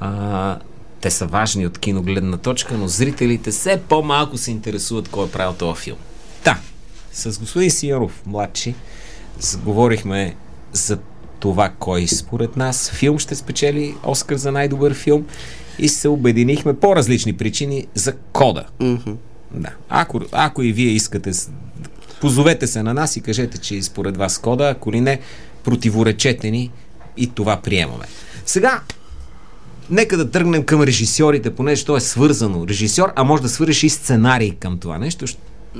А, 0.00 0.58
те 1.00 1.10
са 1.10 1.26
важни 1.26 1.66
от 1.66 1.78
киногледна 1.78 2.38
точка, 2.38 2.78
но 2.78 2.88
зрителите 2.88 3.50
все 3.50 3.80
по-малко 3.88 4.38
се 4.38 4.50
интересуват 4.50 5.08
кой 5.08 5.26
е 5.26 5.30
правил 5.30 5.52
този 5.52 5.82
филм. 5.82 5.98
Та, 6.44 6.58
с 7.12 7.38
господин 7.38 7.70
Сияров, 7.70 8.22
младши, 8.26 8.74
говорихме 9.64 10.36
за 10.72 10.98
това 11.40 11.72
кой 11.78 12.06
според 12.06 12.56
нас 12.56 12.90
филм 12.90 13.18
ще 13.18 13.34
спечели 13.34 13.94
Оскар 14.04 14.36
за 14.36 14.52
най-добър 14.52 14.94
филм 14.94 15.26
и 15.78 15.88
се 15.88 16.08
обединихме 16.08 16.74
по 16.74 16.96
различни 16.96 17.36
причини 17.36 17.86
за 17.94 18.12
кода. 18.12 18.64
Мгм. 18.80 19.12
Да. 19.50 19.70
Ако, 19.88 20.20
ако 20.32 20.62
и 20.62 20.72
вие 20.72 20.90
искате, 20.90 21.30
позовете 22.20 22.66
се 22.66 22.82
на 22.82 22.94
нас 22.94 23.16
и 23.16 23.20
кажете, 23.20 23.58
че 23.58 23.74
и 23.74 23.82
според 23.82 24.16
вас 24.16 24.38
кода, 24.38 24.68
ако 24.68 24.92
ли 24.92 25.00
не, 25.00 25.20
противоречете 25.64 26.50
ни 26.50 26.70
и 27.16 27.30
това 27.30 27.56
приемаме. 27.56 28.04
Сега, 28.46 28.80
нека 29.90 30.16
да 30.16 30.30
тръгнем 30.30 30.62
към 30.62 30.82
режисьорите, 30.82 31.54
понеже 31.54 31.84
то 31.84 31.96
е 31.96 32.00
свързано. 32.00 32.66
Режисьор, 32.68 33.12
а 33.16 33.24
може 33.24 33.42
да 33.42 33.48
свърши 33.48 33.86
и 33.86 33.90
сценарий 33.90 34.50
към 34.50 34.78
това 34.78 34.98
нещо. 34.98 35.26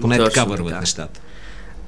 Поне 0.00 0.16
Точно 0.16 0.30
така 0.30 0.44
върват 0.44 0.68
така. 0.68 0.80
нещата. 0.80 1.20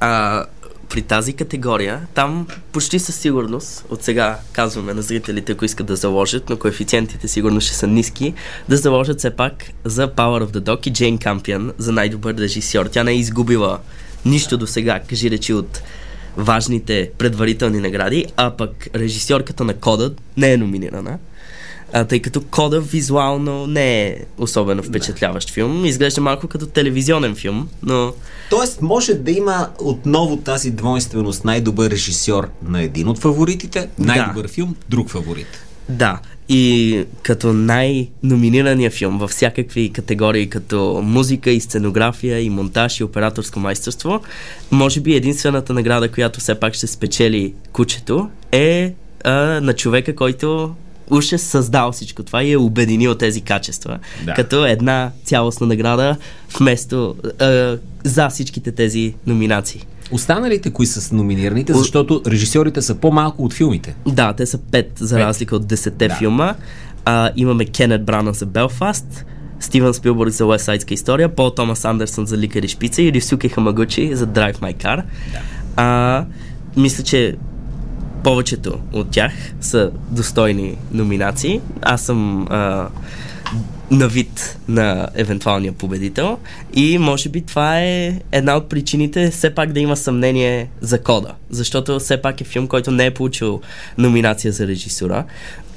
А, 0.01 0.45
при 0.89 1.03
тази 1.03 1.33
категория, 1.33 2.07
там 2.15 2.47
почти 2.73 2.99
със 2.99 3.15
сигурност, 3.15 3.85
от 3.91 4.03
сега 4.03 4.39
казваме 4.53 4.95
на 4.95 5.03
зрителите, 5.03 5.53
ако 5.53 5.65
искат 5.65 5.87
да 5.87 5.97
заложат, 5.97 6.51
но 6.51 6.57
коефициентите 6.57 7.29
сигурно 7.29 7.61
ще 7.61 7.75
са 7.75 7.87
ниски, 7.87 8.35
да 8.69 8.77
заложат 8.77 9.19
все 9.19 9.31
пак 9.31 9.65
за 9.85 10.09
Power 10.09 10.45
of 10.45 10.51
the 10.51 10.61
Dog 10.61 10.89
и 10.89 10.93
Джейн 10.93 11.19
Кампиан 11.19 11.73
за 11.79 11.93
най-добър 11.93 12.35
режисьор. 12.35 12.87
Тя 12.87 13.05
не 13.05 13.11
е 13.11 13.17
изгубила 13.17 13.79
нищо 14.25 14.57
до 14.57 14.67
сега, 14.67 15.01
кажи 15.09 15.31
речи 15.31 15.53
от 15.53 15.83
важните 16.37 17.11
предварителни 17.19 17.81
награди, 17.81 18.27
а 18.37 18.51
пък 18.51 18.89
режисьорката 18.95 19.65
на 19.65 19.75
Кода 19.75 20.13
не 20.37 20.53
е 20.53 20.57
номинирана. 20.57 21.19
А, 21.93 22.05
тъй 22.05 22.23
като 22.23 22.41
Кода 22.41 22.81
визуално 22.81 23.67
не 23.67 24.07
е 24.07 24.17
особено 24.39 24.83
впечатляващ 24.83 25.51
филм. 25.51 25.85
Изглежда 25.85 26.21
малко 26.21 26.49
като 26.49 26.67
телевизионен 26.67 27.35
филм, 27.35 27.69
но 27.83 28.13
Тоест, 28.51 28.83
може 28.83 29.15
да 29.15 29.31
има 29.31 29.69
отново 29.79 30.37
тази 30.37 30.71
двойственост 30.71 31.45
най-добър 31.45 31.91
режисьор 31.91 32.49
на 32.63 32.83
един 32.83 33.09
от 33.09 33.19
фаворитите, 33.19 33.89
най-добър 33.99 34.49
филм, 34.49 34.77
друг 34.89 35.11
фаворит. 35.11 35.65
Да, 35.89 36.21
и 36.49 37.05
като 37.23 37.53
най-номинирания 37.53 38.91
филм 38.91 39.19
във 39.19 39.31
всякакви 39.31 39.93
категории, 39.93 40.49
като 40.49 41.01
музика 41.05 41.51
и 41.51 41.61
сценография 41.61 42.41
и 42.41 42.51
монтаж 42.51 43.01
и 43.01 43.05
операторско 43.05 43.61
майсторство, 43.61 44.21
може 44.71 45.01
би 45.01 45.15
единствената 45.15 45.73
награда, 45.73 46.11
която 46.11 46.41
все 46.41 46.55
пак 46.55 46.75
ще 46.75 46.87
спечели 46.87 47.55
кучето, 47.73 48.31
е 48.53 48.95
а, 49.25 49.33
на 49.61 49.73
човека, 49.73 50.15
който 50.15 50.75
уж 51.11 51.33
е 51.33 51.39
създал 51.39 51.93
всичко 51.93 52.23
това 52.23 52.43
и 52.43 52.53
е 52.53 52.57
обединил 52.57 53.15
тези 53.15 53.41
качества, 53.41 53.99
Да. 54.25 54.35
като 54.35 54.67
една 54.67 55.11
цялостна 55.25 55.67
награда 55.67 56.17
вместо 56.59 57.15
а, 57.41 57.77
за 58.05 58.29
всичките 58.29 58.73
тези 58.73 59.15
номинации. 59.27 59.87
Останалите, 60.13 60.71
кои 60.71 60.87
са 60.87 61.15
номинираните, 61.15 61.73
защото 61.75 62.23
режисьорите 62.27 62.83
са 62.83 62.95
по-малко 62.95 63.45
от 63.45 63.53
филмите. 63.53 63.95
Да, 64.07 64.33
те 64.33 64.47
са 64.47 64.59
пет, 64.59 64.93
за 64.99 65.17
Пет. 65.17 65.25
разлика 65.25 65.57
от 65.57 65.67
десетте 65.67 66.09
Да. 66.09 66.15
филма. 66.15 66.55
А, 67.05 67.31
имаме 67.37 67.65
Кенет 67.65 68.05
Брана 68.05 68.33
за 68.33 68.47
Белфаст, 68.47 69.25
Стивен 69.61 69.95
Спилбърг 69.95 70.31
за 70.31 70.45
West 70.45 70.93
история, 70.93 71.29
Пол 71.29 71.51
Томас 71.51 71.85
Андерсон 71.85 72.27
за 72.27 72.39
Ликари 72.39 72.69
Шпица 72.69 73.03
и 73.03 73.13
Рюсюки 73.13 73.49
Хамагучи 73.49 74.15
за 74.15 74.27
Drive 74.27 74.57
My 74.57 74.77
Car. 74.77 75.03
А, 75.77 76.25
мисля, 76.77 77.05
че 77.05 77.37
повечето 78.25 78.79
от 78.93 79.11
тях 79.11 79.33
са 79.61 79.91
достойни 80.11 80.77
номинации. 80.93 81.61
Аз 81.83 82.03
съм 82.03 82.47
а, 82.51 82.89
на 83.91 84.09
вид 84.09 84.59
на 84.69 85.09
евентуалния 85.15 85.73
победител 85.73 86.39
и 86.75 86.99
може 86.99 87.29
би 87.29 87.41
това 87.41 87.81
е 87.81 88.21
една 88.33 88.57
от 88.57 88.69
причините 88.69 89.31
все 89.31 89.55
пак 89.55 89.73
да 89.73 89.81
има 89.81 89.97
съмнение 89.97 90.69
за 90.81 91.03
кода, 91.03 91.35
защото 91.51 91.99
все 91.99 92.23
пак 92.23 92.41
е 92.41 92.45
филм, 92.45 92.67
който 92.67 92.91
не 92.91 93.07
е 93.07 93.11
получил 93.11 93.61
номинация 93.99 94.53
за 94.53 94.67
режисура. 94.67 95.25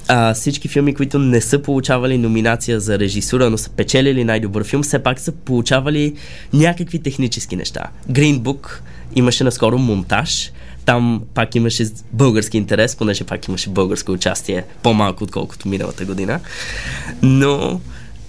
А, 0.07 0.33
всички 0.33 0.67
филми, 0.67 0.93
които 0.93 1.19
не 1.19 1.41
са 1.41 1.59
получавали 1.59 2.17
номинация 2.17 2.79
за 2.79 2.99
режисура, 2.99 3.49
но 3.49 3.57
са 3.57 3.69
печелили 3.69 4.23
най-добър 4.23 4.63
филм, 4.63 4.83
все 4.83 4.99
пак 4.99 5.19
са 5.19 5.31
получавали 5.31 6.13
някакви 6.53 6.99
технически 6.99 7.55
неща. 7.55 7.83
Green 8.11 8.39
Book 8.39 8.67
имаше 9.15 9.43
наскоро 9.43 9.77
монтаж, 9.77 10.51
там 10.85 11.21
пак 11.33 11.55
имаше 11.55 11.85
български 12.11 12.57
интерес, 12.57 12.95
понеже 12.95 13.23
пак 13.23 13.47
имаше 13.47 13.69
българско 13.69 14.11
участие, 14.11 14.63
по-малко 14.83 15.23
отколкото 15.23 15.67
миналата 15.67 16.05
година. 16.05 16.39
Но, 17.21 17.81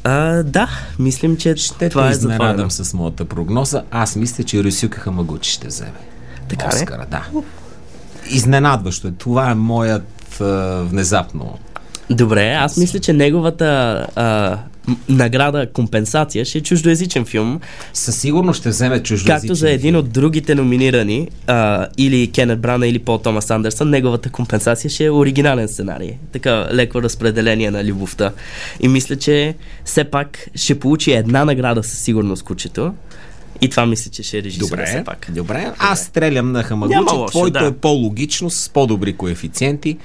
а, 0.05 0.43
да, 0.43 0.69
мислим, 0.99 1.37
че 1.37 1.57
Ще 1.57 1.89
това 1.89 2.11
е 2.11 2.15
затворено. 2.15 2.71
с 2.71 2.95
моята 2.95 3.25
прогноза. 3.25 3.83
Аз 3.91 4.17
мисля, 4.17 4.45
че 4.45 4.65
Рюсюка 4.65 5.01
Хамагучи 5.01 5.51
ще 5.51 5.67
вземе. 5.67 5.93
Така? 6.49 6.69
Оскара, 6.69 7.07
да. 7.11 7.27
Изненадващо 8.31 9.09
е. 9.09 9.13
Това 9.19 9.51
е 9.51 9.55
моят 9.55 10.41
а, 10.41 10.45
внезапно. 10.83 11.59
Добре, 12.11 12.53
аз 12.53 12.77
мисля, 12.77 12.99
че 12.99 13.13
неговата 13.13 13.67
а, 14.17 14.59
награда, 15.09 15.67
компенсация 15.73 16.45
ще 16.45 16.59
е 16.59 16.61
чуждоязичен 16.61 17.25
филм, 17.25 17.61
Със 17.93 18.17
сигурност 18.21 18.61
ще 18.61 18.69
вземе 18.69 19.03
чуждоязичен 19.03 19.41
както 19.49 19.55
за 19.55 19.71
един 19.71 19.93
филм. 19.93 19.97
от 19.97 20.11
другите 20.13 20.55
номинирани, 20.55 21.29
а, 21.47 21.87
или 21.99 22.31
Кенет 22.31 22.61
Брана, 22.61 22.87
или 22.87 22.99
Пол 22.99 23.19
Томас 23.19 23.51
Андерсън, 23.51 23.91
неговата 23.91 24.31
компенсация 24.31 24.91
ще 24.91 25.05
е 25.05 25.11
оригинален 25.11 25.69
сценарий. 25.69 26.13
Така 26.33 26.69
леко 26.73 27.03
разпределение 27.03 27.71
на 27.71 27.85
любовта. 27.85 28.33
И 28.81 28.89
мисля, 28.89 29.17
че 29.17 29.55
все 29.85 30.05
пак 30.05 30.49
ще 30.55 30.81
получи 30.81 31.13
една 31.13 31.45
награда 31.45 31.83
със 31.83 31.99
сигурност 31.99 32.43
кучето. 32.43 32.95
И 33.61 33.69
това 33.69 33.87
мисля, 33.87 34.11
че 34.11 34.23
ще 34.23 34.39
е 34.39 34.43
режисура 34.43 34.85
все 34.87 34.93
Добре, 34.99 35.05
пак. 35.05 35.27
добре. 35.31 35.73
Аз 35.79 36.01
стрелям 36.01 36.53
на 36.53 36.63
Хамагучи. 36.63 36.99
Лошо, 36.99 37.27
Твоето 37.27 37.59
да. 37.61 37.67
е 37.67 37.73
по-логично, 37.73 38.51
с 38.51 38.69
по-добри 38.69 39.13
коефициенти. 39.13 39.99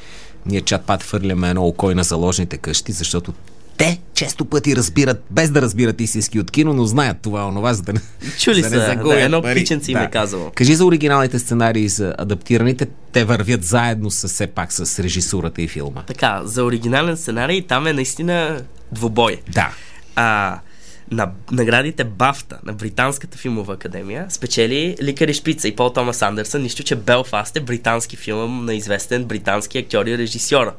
Ние 0.46 0.62
чат-пат 0.62 1.04
хвърляме 1.04 1.50
едно 1.50 1.66
око 1.66 1.92
на 1.96 2.04
заложните 2.04 2.58
къщи, 2.58 2.92
защото 2.92 3.34
те 3.80 4.00
често 4.14 4.46
пъти 4.46 4.76
разбират, 4.76 5.24
без 5.32 5.50
да 5.50 5.62
разбират 5.62 6.02
истински 6.02 6.40
от 6.40 6.52
кино, 6.52 6.74
но 6.74 6.86
знаят 6.86 7.18
това, 7.22 7.48
онова, 7.48 7.74
за 7.74 7.82
да 7.82 7.94
не, 7.94 8.00
Чули 8.40 8.62
за 8.62 8.70
да, 8.70 8.86
загубят 8.86 9.20
едно 9.20 9.42
птиченце 9.42 9.92
им 9.92 9.98
е 9.98 10.12
казало. 10.12 10.52
Кажи 10.56 10.76
за 10.76 10.86
оригиналните 10.86 11.40
сценарии, 11.40 11.90
за 11.90 12.16
адаптираните. 12.18 12.88
Те 13.12 13.24
вървят 13.24 13.64
заедно 13.64 14.12
с 14.12 14.28
все 14.28 14.48
пак 14.48 14.74
с 14.74 15.00
режисурата 15.00 15.62
и 15.62 15.68
филма. 15.68 16.02
Така, 16.02 16.42
за 16.44 16.64
оригинален 16.64 17.18
сценарий 17.18 17.68
там 17.68 17.88
е 17.88 17.94
наистина 17.94 18.62
двубой. 18.92 19.42
Да. 19.54 19.72
А, 20.16 20.60
на 21.12 21.32
наградите 21.52 22.04
Бафта 22.04 22.60
на 22.66 22.74
Британската 22.74 23.38
филмова 23.38 23.74
академия 23.74 24.26
спечели 24.30 24.96
Ликари 25.02 25.34
Шпица 25.34 25.68
и 25.68 25.76
Пол 25.76 25.90
Томас 25.90 26.22
Андерсън, 26.22 26.62
нищо, 26.62 26.84
че 26.84 26.96
Белфаст 26.96 27.56
е 27.56 27.60
британски 27.60 28.16
филм 28.16 28.66
на 28.66 28.74
известен 28.74 29.26
британски 29.26 29.78
актьор 29.78 30.06
и 30.06 30.18
режисьор, 30.18 30.76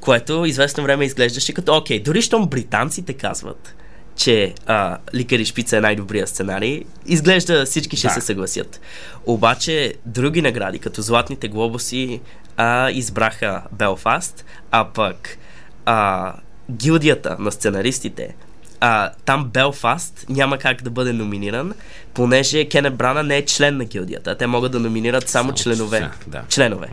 което 0.00 0.44
известно 0.44 0.82
време 0.82 1.04
изглеждаше 1.04 1.52
като 1.52 1.76
окей, 1.76 2.00
дори 2.00 2.22
щом 2.22 2.46
британците 2.46 3.12
казват, 3.12 3.74
че 4.16 4.54
а, 4.66 4.98
Ликари 5.14 5.44
Шпица 5.44 5.76
е 5.76 5.80
най-добрия 5.80 6.26
сценарий, 6.26 6.84
изглежда 7.06 7.66
всички 7.66 7.96
ще 7.96 8.06
Да. 8.06 8.12
се 8.12 8.20
съгласят. 8.20 8.80
Обаче 9.26 9.94
други 10.06 10.42
награди, 10.42 10.78
като 10.78 11.02
Златните 11.02 11.48
глобуси, 11.48 12.20
а, 12.56 12.90
избраха 12.90 13.62
Белфаст, 13.72 14.44
а 14.70 14.84
пък 14.84 15.38
а, 15.84 16.32
гилдията 16.70 17.36
на 17.38 17.52
сценаристите 17.52 18.34
а, 18.80 19.10
там 19.24 19.44
Белфаст 19.44 20.26
няма 20.28 20.58
как 20.58 20.82
да 20.82 20.90
бъде 20.90 21.12
номиниран, 21.12 21.72
понеже 22.14 22.68
Кенет 22.68 22.94
Брана 22.96 23.22
не 23.22 23.36
е 23.36 23.44
член 23.44 23.76
на 23.76 23.84
гилдията. 23.84 24.36
Те 24.38 24.46
могат 24.46 24.72
да 24.72 24.80
номинират 24.80 25.28
само, 25.28 25.48
Само 25.48 25.56
членове. 25.56 25.98
член, 25.98 26.10
да. 26.26 26.42
Членове. 26.48 26.88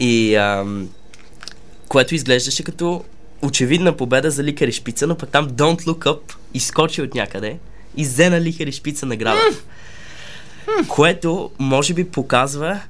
И 0.00 0.34
ам, 0.34 0.88
което 1.88 2.14
изглеждаше 2.14 2.64
като 2.64 3.04
очевидна 3.42 3.96
победа 3.96 4.30
за 4.30 4.44
Ликари 4.44 4.72
Шпица, 4.72 5.06
но 5.06 5.16
пък 5.16 5.28
там 5.28 5.50
Don't 5.50 5.82
Look 5.82 6.04
Up 6.04 6.20
изскочи 6.54 7.02
от 7.02 7.14
някъде 7.14 7.58
и 7.96 8.04
взе 8.04 8.30
на 8.30 8.40
Ликари 8.40 8.72
Шпица 8.72 9.06
награда. 9.06 9.40
Което 10.88 11.50
може 11.58 11.94
би 11.94 12.04
показва 12.10 12.80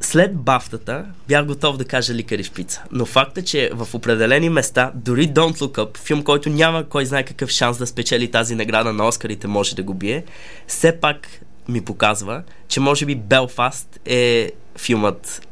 след 0.00 0.36
бафтата 0.36 1.04
бях 1.28 1.46
готов 1.46 1.76
да 1.76 1.84
кажа 1.84 2.14
Ликари 2.14 2.44
Шпица. 2.44 2.82
Но 2.92 3.06
факт 3.06 3.38
е, 3.38 3.42
че 3.42 3.70
в 3.74 3.94
определени 3.94 4.48
места, 4.48 4.92
дори 4.94 5.28
Don't 5.28 5.58
Look 5.58 5.78
Up, 5.78 5.98
филм, 5.98 6.24
който 6.24 6.48
няма 6.50 6.84
кой 6.88 7.06
знае 7.06 7.24
какъв 7.24 7.50
шанс 7.50 7.78
да 7.78 7.86
спечели 7.86 8.30
тази 8.30 8.54
награда 8.54 8.92
на 8.92 9.06
Оскарите, 9.06 9.46
може 9.46 9.76
да 9.76 9.82
го 9.82 9.94
бие, 9.94 10.24
все 10.66 10.92
пак 10.92 11.28
ми 11.68 11.80
показва, 11.80 12.42
че 12.68 12.80
може 12.80 13.06
би 13.06 13.14
Белфаст 13.14 14.00
е 14.06 14.50
филмът, 14.78 15.46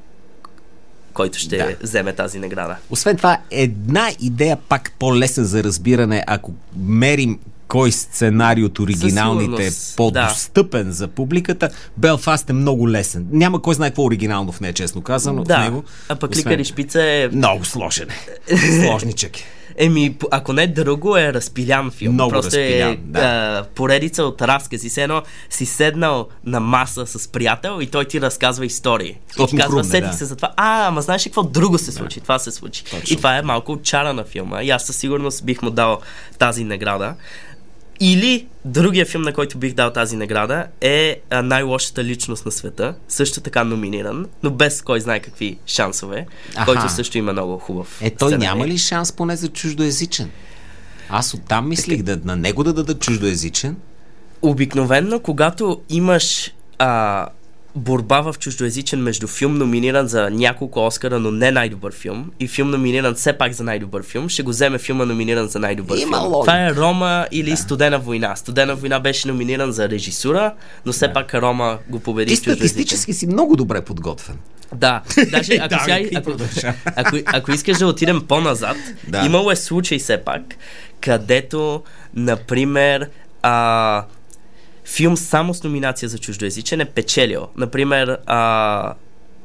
който 1.12 1.38
ще 1.38 1.56
Да. 1.56 1.76
вземе 1.82 2.12
тази 2.12 2.38
награда. 2.38 2.76
Освен 2.90 3.16
това, 3.16 3.38
една 3.50 4.10
идея 4.20 4.56
пак 4.56 4.92
по-лесен 4.98 5.44
за 5.44 5.64
разбиране, 5.64 6.24
ако 6.26 6.54
мерим 6.76 7.38
кой 7.68 7.92
сценарий 7.92 8.64
от 8.64 8.78
оригиналните 8.78 9.66
е 9.66 9.70
по-достъпен 9.96 10.92
за 10.92 11.08
публиката, 11.08 11.70
Белфаст 11.96 12.50
е 12.50 12.52
много 12.52 12.90
лесен. 12.90 13.26
Няма 13.30 13.62
кой 13.62 13.74
знае 13.74 13.90
какво 13.90 14.04
оригинално 14.04 14.52
в 14.52 14.60
нея, 14.60 14.72
честно 14.72 15.02
казано. 15.02 15.42
в 15.42 15.46
Да, 15.46 15.58
него. 15.58 15.84
а 16.08 16.16
пък 16.16 16.30
Освен- 16.30 16.38
Ликари 16.38 16.64
Шпица 16.64 17.02
е 17.02 17.28
Много 17.32 17.64
сложен 17.64 18.08
е. 18.48 18.56
Сложничък 18.86 19.38
е. 19.38 19.44
Еми, 19.80 20.16
ако 20.30 20.52
не 20.52 20.66
друго, 20.66 21.16
е 21.16 21.32
разпилян 21.32 21.90
филм. 21.90 22.14
Много 22.14 22.30
Просто 22.30 22.46
разпилян, 22.46 22.92
е 22.92 22.96
да. 22.96 23.20
а, 23.20 23.64
поредица 23.64 24.24
от 24.24 24.42
разкази. 24.42 24.88
Все 24.88 25.02
едно 25.02 25.22
си 25.50 25.66
седнал 25.66 26.28
на 26.44 26.60
маса 26.60 27.06
с 27.06 27.28
приятел 27.28 27.78
и 27.80 27.86
той 27.86 28.04
ти 28.04 28.20
разказва 28.20 28.66
истории. 28.66 29.18
То 29.36 29.44
и 29.44 29.46
ти 29.46 29.56
казва, 29.56 29.70
хрумне, 29.70 29.84
сетих 29.84 30.10
да. 30.10 30.16
се 30.16 30.24
за 30.24 30.36
това. 30.36 30.52
А, 30.56 30.86
ама 30.86 31.02
знаеш 31.02 31.26
ли 31.26 31.30
какво 31.30 31.42
друго 31.42 31.78
се 31.78 31.92
случи? 31.92 32.20
Това 32.20 32.38
се 32.38 32.50
случи. 32.50 32.84
Точно. 32.84 33.14
И 33.14 33.16
това 33.16 33.36
е 33.36 33.42
малко 33.42 33.72
от 33.72 33.82
чара 33.82 34.12
на 34.12 34.24
филма. 34.24 34.62
И 34.62 34.70
аз 34.70 34.84
със 34.84 34.96
сигурност 34.96 35.44
бих 35.44 35.62
му 35.62 35.70
дал 35.70 35.98
тази 36.38 36.64
награда. 36.64 37.14
Или 38.00 38.46
другия 38.64 39.06
филм, 39.06 39.22
на 39.22 39.32
който 39.32 39.58
бих 39.58 39.74
дал 39.74 39.92
тази 39.92 40.16
награда 40.16 40.66
е 40.80 41.20
най-лошата 41.42 42.04
личност 42.04 42.46
на 42.46 42.52
света, 42.52 42.94
също 43.08 43.40
така 43.40 43.64
номиниран, 43.64 44.26
но 44.42 44.50
без 44.50 44.82
кой 44.82 45.00
знае 45.00 45.20
какви 45.20 45.58
шансове, 45.66 46.26
Аха. 46.56 46.64
който 46.66 46.92
също 46.92 47.18
има 47.18 47.32
много 47.32 47.58
хубав. 47.58 47.98
Е, 48.02 48.10
той 48.10 48.28
сценарий. 48.28 48.48
няма 48.48 48.66
ли 48.66 48.78
шанс 48.78 49.12
поне 49.12 49.36
за 49.36 49.48
чуждоязичен? 49.48 50.30
Аз 51.08 51.34
оттам 51.34 51.68
мислих 51.68 52.02
да 52.02 52.18
на 52.24 52.36
него 52.36 52.64
да 52.64 52.72
дадат 52.72 53.00
чуждоязичен. 53.00 53.76
Обикновенно, 54.42 55.20
когато 55.20 55.80
имаш 55.88 56.54
а, 56.78 57.26
борба 57.74 58.20
в 58.20 58.34
чуждоязичен 58.38 59.02
между 59.02 59.26
филм 59.26 59.54
номиниран 59.54 60.08
за 60.08 60.30
няколко 60.30 60.86
Оскара, 60.86 61.18
но 61.18 61.30
не 61.30 61.50
най-добър 61.50 61.94
филм, 61.94 62.30
и 62.40 62.48
филм 62.48 62.70
номиниран 62.70 63.14
все 63.14 63.32
пак 63.32 63.52
за 63.52 63.64
най-добър 63.64 64.02
филм, 64.02 64.28
ще 64.28 64.42
го 64.42 64.50
вземе 64.50 64.78
филма 64.78 65.04
номиниран 65.04 65.48
за 65.48 65.58
най-добър 65.58 65.96
Има 65.98 66.16
филм. 66.16 66.32
логика. 66.32 66.44
Това 66.46 66.66
е 66.66 66.74
Рома 66.74 67.26
или 67.32 67.56
Студена 67.56 67.98
война. 67.98 68.36
Студена 68.36 68.74
война 68.74 69.00
беше 69.00 69.28
номиниран 69.28 69.72
за 69.72 69.88
режисура, 69.88 70.52
но 70.86 70.92
все 70.92 71.12
пак 71.12 71.34
Рома 71.34 71.78
го 71.88 72.00
победи 72.00 72.28
Ти 72.28 72.36
статистически 72.36 73.12
си 73.12 73.26
много 73.26 73.56
добре 73.56 73.80
подготвен. 73.80 74.36
Да, 74.74 75.02
даже 75.30 75.54
ако, 75.54 75.68
Да, 75.74 75.78
сега, 75.78 75.98
ако, 76.14 76.32
ако, 76.96 77.16
ако 77.26 77.52
искаш 77.52 77.78
да 77.78 77.86
отидем 77.86 78.20
по-назад, 78.28 78.76
Да. 79.08 79.20
да. 79.20 79.26
имало 79.26 79.50
е 79.50 79.56
случай 79.56 79.98
все 79.98 80.16
пак, 80.16 80.42
където, 81.00 81.82
например, 82.14 83.08
а, 83.42 84.04
филм 84.88 85.16
само 85.16 85.54
с 85.54 85.64
номинация 85.64 86.08
за 86.08 86.18
чуждоязичен 86.18 86.80
е 86.80 86.84
печелил. 86.84 87.48
Например, 87.56 88.18
а, 88.26 88.94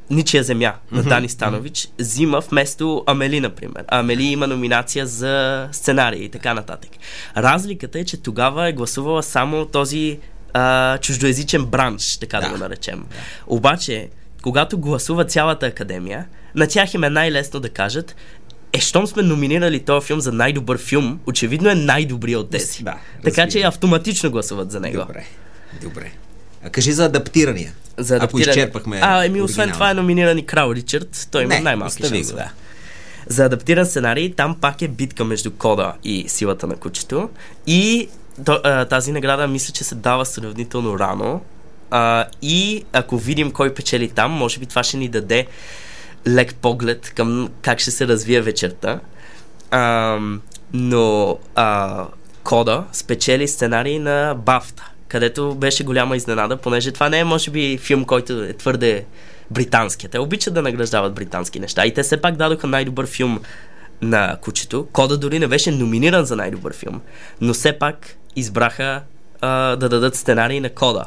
Ничия 0.10 0.43
земя 0.43 0.73
на 0.91 1.03
Дани 1.03 1.29
Станович 1.29 1.88
взима 1.99 2.39
вместо 2.39 3.03
Амели, 3.08 3.39
например. 3.39 3.86
Амели 3.88 4.23
има 4.23 4.47
номинация 4.47 5.06
за 5.08 5.67
сценарий 5.71 6.19
и 6.23 6.29
така 6.29 6.53
нататък. 6.53 6.91
Разликата 7.38 7.99
е, 7.99 8.06
че 8.06 8.17
тогава 8.17 8.67
е 8.67 8.73
гласувала 8.73 9.23
само 9.23 9.65
този 9.65 10.19
а, 10.53 10.97
чуждоязичен 10.97 11.65
бранш, 11.65 12.17
така 12.17 12.39
да, 12.39 12.45
Да. 12.47 12.51
го 12.53 12.58
наречем. 12.58 13.06
Обаче, 13.47 14.10
когато 14.41 14.77
гласува 14.77 15.25
цялата 15.25 15.65
академия, 15.65 16.25
на 16.56 16.67
тях 16.67 16.93
им 16.93 17.03
е 17.03 17.10
най-лесно 17.10 17.60
да 17.60 17.69
кажат 17.69 18.15
е, 18.74 18.80
щом 18.80 19.08
сме 19.08 19.24
номинирали 19.24 19.80
този 19.80 20.08
филм 20.08 20.20
за 20.20 20.32
най-добър 20.32 20.78
филм, 20.78 21.20
очевидно 21.26 21.70
е 21.70 21.76
най-добрият 21.76 22.42
от 22.42 22.50
тези. 22.50 22.84
Да, 22.84 22.98
така 23.24 23.48
че 23.48 23.62
автоматично 23.62 24.32
гласуват 24.32 24.72
за 24.72 24.80
него. 24.80 24.98
Добре. 24.98 25.26
Добре. 25.82 26.12
А 26.66 26.70
кажи 26.70 26.92
за 26.92 27.06
адаптирания. 27.06 27.74
За 27.98 28.16
Ако 28.16 28.24
адаптиране. 28.24 28.52
изчерпахме. 28.52 29.00
А, 29.04 29.26
еми, 29.26 29.42
освен 29.42 29.72
това 29.72 29.92
е 29.92 29.94
номиниран 29.94 30.38
и 30.38 30.46
Крал 30.46 30.72
Ричард. 30.74 31.28
Той 31.32 31.44
има 31.44 31.60
най-малки 31.60 32.04
шансове. 32.04 32.42
да. 32.42 32.52
За 33.28 33.46
адаптиран 33.46 33.86
сценарий, 33.86 34.34
там 34.34 34.56
пак 34.62 34.82
е 34.82 34.88
битка 34.88 35.26
между 35.26 35.52
кода 35.52 35.94
и 36.04 36.26
силата 36.28 36.68
на 36.68 36.76
кучето. 36.76 37.30
И 37.68 38.10
то, 38.46 38.60
а, 38.64 38.86
тази 38.86 39.12
награда 39.12 39.48
мисля, 39.48 39.74
че 39.74 39.84
се 39.84 39.96
дава 39.96 40.26
сравнително 40.26 41.00
рано. 41.00 41.42
А, 41.92 42.26
и 42.42 42.84
ако 42.94 43.18
видим 43.18 43.52
кой 43.52 43.74
печели 43.74 44.10
там, 44.10 44.32
може 44.32 44.60
би 44.60 44.66
това 44.66 44.84
ще 44.84 44.98
ни 44.98 45.08
даде 45.08 45.48
лек 46.28 46.56
поглед 46.56 47.14
към 47.16 47.50
как 47.62 47.80
ще 47.80 47.92
се 47.92 48.08
развие 48.08 48.42
вечерта. 48.42 49.00
А, 49.72 50.20
но 50.74 51.38
а, 51.56 52.06
Кода 52.44 52.84
спечели 52.92 53.48
сценарий 53.48 54.00
на 54.00 54.36
Бафта, 54.46 54.92
където 55.08 55.56
беше 55.56 55.84
голяма 55.84 56.16
изненада, 56.16 56.58
понеже 56.58 56.92
това 56.92 57.10
не 57.10 57.20
е, 57.20 57.24
може 57.24 57.52
би, 57.52 57.78
филм, 57.78 58.06
който 58.06 58.44
е 58.44 58.54
твърде 58.54 59.06
британски. 59.52 60.08
Те 60.08 60.20
обичат 60.20 60.54
да 60.54 60.62
награждават 60.62 61.14
британски 61.14 61.60
неща. 61.60 61.86
И 61.86 61.94
те 61.94 62.04
все 62.04 62.22
пак 62.22 62.36
дадоха 62.36 62.68
най-добър 62.68 63.08
филм 63.08 63.40
на 64.02 64.38
кучето. 64.42 64.88
Кода 64.94 65.18
дори 65.18 65.40
не 65.40 65.48
беше 65.48 65.72
номиниран 65.72 66.26
за 66.26 66.36
най-добър 66.36 66.74
филм, 66.74 67.02
но 67.42 67.54
все 67.54 67.80
пак 67.80 68.16
избраха 68.36 69.02
а, 69.42 69.76
да 69.76 69.90
дадат 69.90 70.16
сценарий 70.16 70.60
на 70.60 70.70
Кода. 70.70 71.06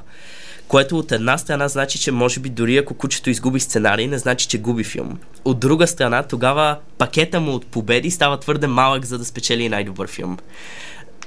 Което 0.69 0.99
от 0.99 1.13
една 1.13 1.39
страна 1.39 1.69
значи, 1.69 1.99
че 1.99 2.13
може 2.13 2.41
би 2.41 2.49
дори 2.49 2.77
ако 2.77 2.95
кучето 2.95 3.31
изгуби 3.31 3.61
сценарий, 3.61 4.07
не 4.07 4.19
значи, 4.19 4.49
че 4.49 4.59
губи 4.59 4.85
филм. 4.85 5.19
От 5.45 5.61
друга 5.61 5.87
страна, 5.87 6.23
тогава 6.23 6.77
пакета 6.99 7.41
му 7.41 7.53
от 7.53 7.67
победи 7.67 8.11
става 8.11 8.41
твърде 8.41 8.67
малък, 8.67 9.05
за 9.05 9.19
да 9.19 9.25
спечели 9.25 9.69
най-добър 9.69 10.09
филм. 10.09 10.39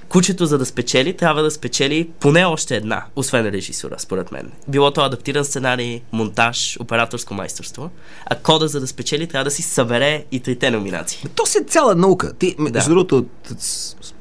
Кучето, 0.10 0.46
за 0.46 0.58
да 0.58 0.66
спечели, 0.66 1.18
трябва 1.18 1.44
да 1.44 1.52
спечели 1.52 2.10
поне 2.20 2.46
още 2.46 2.76
една, 2.76 3.04
освен 3.16 3.46
режисура, 3.46 3.96
според 3.98 4.32
мен. 4.32 4.52
Било 4.68 4.92
то 4.92 5.02
адаптиран 5.02 5.46
сценарий, 5.46 6.02
монтаж, 6.12 6.78
операторско 6.80 7.34
майсторство. 7.34 7.90
А 8.26 8.36
кода, 8.36 8.68
за 8.68 8.80
да 8.80 8.88
спечели, 8.88 9.28
трябва 9.28 9.44
да 9.44 9.52
си 9.52 9.62
събере 9.62 10.24
и 10.32 10.40
трите 10.40 10.72
номинации. 10.72 11.24
То 11.36 11.46
си 11.46 11.58
е 11.58 11.64
цяла 11.64 11.96
наука. 11.96 12.34
Ти, 12.34 12.56
между 12.60 12.80
Да. 12.80 12.86
другото, 12.86 13.26
с- 13.58 13.96
с- 14.02 14.14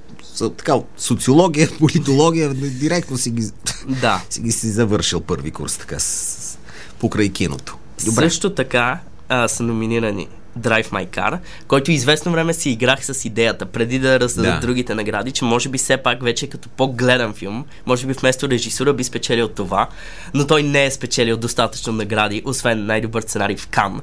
така, 0.56 0.74
социология, 0.96 1.68
политология, 1.78 2.54
директно 2.54 3.16
си 3.18 3.30
ги, 3.30 3.50
Да. 3.88 4.22
си 4.30 4.40
ги 4.40 4.52
си 4.52 4.68
завършил 4.68 5.20
първи 5.20 5.50
курс, 5.50 5.76
така, 5.76 5.98
с, 5.98 6.58
покрай 6.98 7.28
киното. 7.28 7.76
Добре. 8.04 8.22
Също 8.22 8.50
така 8.54 8.98
а, 9.28 9.48
са 9.48 9.62
номинирани 9.62 10.28
Drive 10.58 10.90
My 10.90 11.08
Car, 11.08 11.38
който 11.68 11.90
известно 11.90 12.32
време 12.32 12.54
си 12.54 12.70
играх 12.70 13.04
с 13.04 13.24
идеята, 13.24 13.66
преди 13.66 13.98
да 13.98 14.20
раздадат 14.20 14.50
Да. 14.50 14.54
да. 14.54 14.60
другите 14.66 14.94
награди, 14.94 15.32
че 15.32 15.44
може 15.44 15.68
би 15.68 15.78
все 15.78 15.96
пак 15.96 16.22
вече 16.22 16.46
като 16.46 16.68
по-гледан 16.68 17.34
филм, 17.34 17.64
може 17.86 18.06
би 18.06 18.12
вместо 18.12 18.48
режисура 18.48 18.92
би 18.92 19.04
спечелил 19.04 19.48
това, 19.48 19.88
но 20.34 20.46
той 20.46 20.62
не 20.62 20.84
е 20.84 20.90
спечелил 20.90 21.36
достатъчно 21.36 21.92
награди, 21.92 22.42
освен 22.44 22.86
най-добър 22.86 23.22
сценарий 23.22 23.56
в 23.56 23.68
Кан, 23.68 24.00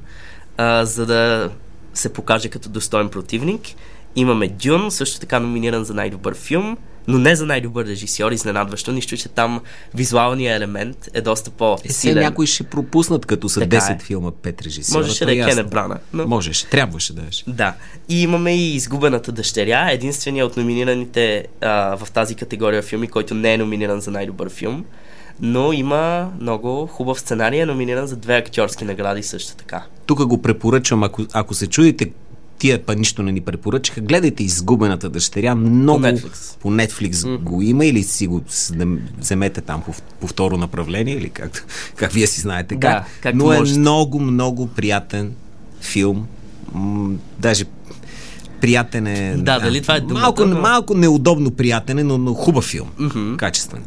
а, 0.57 0.85
за 0.85 1.05
да 1.05 1.49
се 1.93 2.13
покаже 2.13 2.49
като 2.49 2.69
достоен 2.69 3.09
противник. 3.09 3.61
Имаме 4.15 4.47
Дюн, 4.47 4.91
също 4.91 5.19
така 5.19 5.39
номиниран 5.39 5.83
за 5.83 5.93
най-добър 5.93 6.35
филм, 6.35 6.77
но 7.07 7.17
не 7.19 7.35
за 7.35 7.45
най-добър 7.45 7.85
режисьор, 7.85 8.31
изненадващо, 8.31 8.91
нищо, 8.91 9.17
че 9.17 9.29
там 9.29 9.61
визуалният 9.93 10.57
елемент 10.57 11.09
е 11.13 11.21
доста 11.21 11.49
Е, 11.49 11.53
по-силен. 11.57 11.93
сега 11.93 12.21
някои 12.21 12.47
ще 12.47 12.63
пропуснат, 12.63 13.25
като 13.25 13.49
са 13.49 13.59
Така 13.59 13.77
10 13.77 13.95
е. 13.95 13.99
филма, 14.03 14.31
5 14.31 14.65
режисьора. 14.65 14.99
Можеше 14.99 15.25
да 15.25 15.31
е. 15.33 15.49
Кенет 15.49 15.69
Брана. 15.69 15.99
Но... 16.13 16.27
Можеше, 16.27 16.69
трябваше 16.69 17.13
да 17.13 17.21
е. 17.21 17.25
Да. 17.47 17.73
И 18.09 18.21
имаме 18.21 18.55
и 18.55 18.75
Изгубената 18.75 19.31
дъщеря, 19.31 19.91
единствения 19.91 20.45
от 20.45 20.57
номинираните 20.57 21.45
а, 21.61 21.97
в 21.97 22.11
тази 22.11 22.35
категория 22.35 22.81
филми, 22.81 23.07
който 23.07 23.33
не 23.33 23.53
е 23.53 23.57
номиниран 23.57 24.01
за 24.01 24.11
най-добър 24.11 24.49
филм. 24.49 24.85
Но 25.41 25.73
има 25.73 26.31
много 26.39 26.87
хубав 26.87 27.19
сценарий, 27.19 27.59
е 27.59 27.65
номиниран 27.65 28.07
за 28.07 28.15
две 28.15 28.35
актьорски 28.35 28.85
награди 28.85 29.23
също 29.23 29.55
така. 29.55 29.83
Тук 30.05 30.25
го 30.25 30.41
препоръчвам, 30.41 31.03
ако, 31.03 31.25
ако 31.33 31.53
се 31.53 31.67
чудите 31.67 32.11
тия 32.57 32.79
па 32.79 32.95
нищо 32.95 33.23
не 33.23 33.31
ни 33.31 33.41
препоръчаха, 33.41 34.01
гледайте 34.01 34.43
изгубената 34.43 35.09
дъщеря. 35.09 35.55
Много 35.55 35.99
По 35.99 36.05
Netflix. 36.05 36.57
по 36.59 36.71
Netflix 36.71 37.11
mm. 37.13 37.37
го 37.37 37.61
има 37.61 37.85
или 37.85 38.03
си 38.03 38.27
го 38.27 38.41
да 38.71 38.85
вземете 39.17 39.61
там 39.61 39.81
по, 39.81 39.91
по 40.19 40.27
второ 40.27 40.57
направление 40.57 41.15
или 41.15 41.29
как, 41.29 41.65
как 41.95 42.11
вие 42.11 42.27
си 42.27 42.41
знаете 42.41 42.75
Да, 42.75 42.79
как. 42.81 43.05
както 43.21 43.37
Но 43.37 43.53
е 43.53 43.57
можете. 43.57 43.79
много, 43.79 44.19
много 44.19 44.67
приятен 44.67 45.33
филм. 45.81 46.27
М- 46.73 47.09
даже 47.39 47.65
приятен 48.61 49.07
е... 49.07 49.35
Да, 49.37 49.59
дали 49.59 49.81
това 49.81 49.95
е 49.95 49.99
думата, 49.99 50.21
Малко, 50.21 50.45
но- 50.45 50.61
малко 50.61 50.93
неудобно 50.93 51.51
приятен 51.51 51.99
е, 51.99 52.03
но, 52.03 52.17
но 52.17 52.33
хубав 52.33 52.63
филм. 52.63 52.87
Mm-hmm. 52.99 53.35
Качествен. 53.35 53.83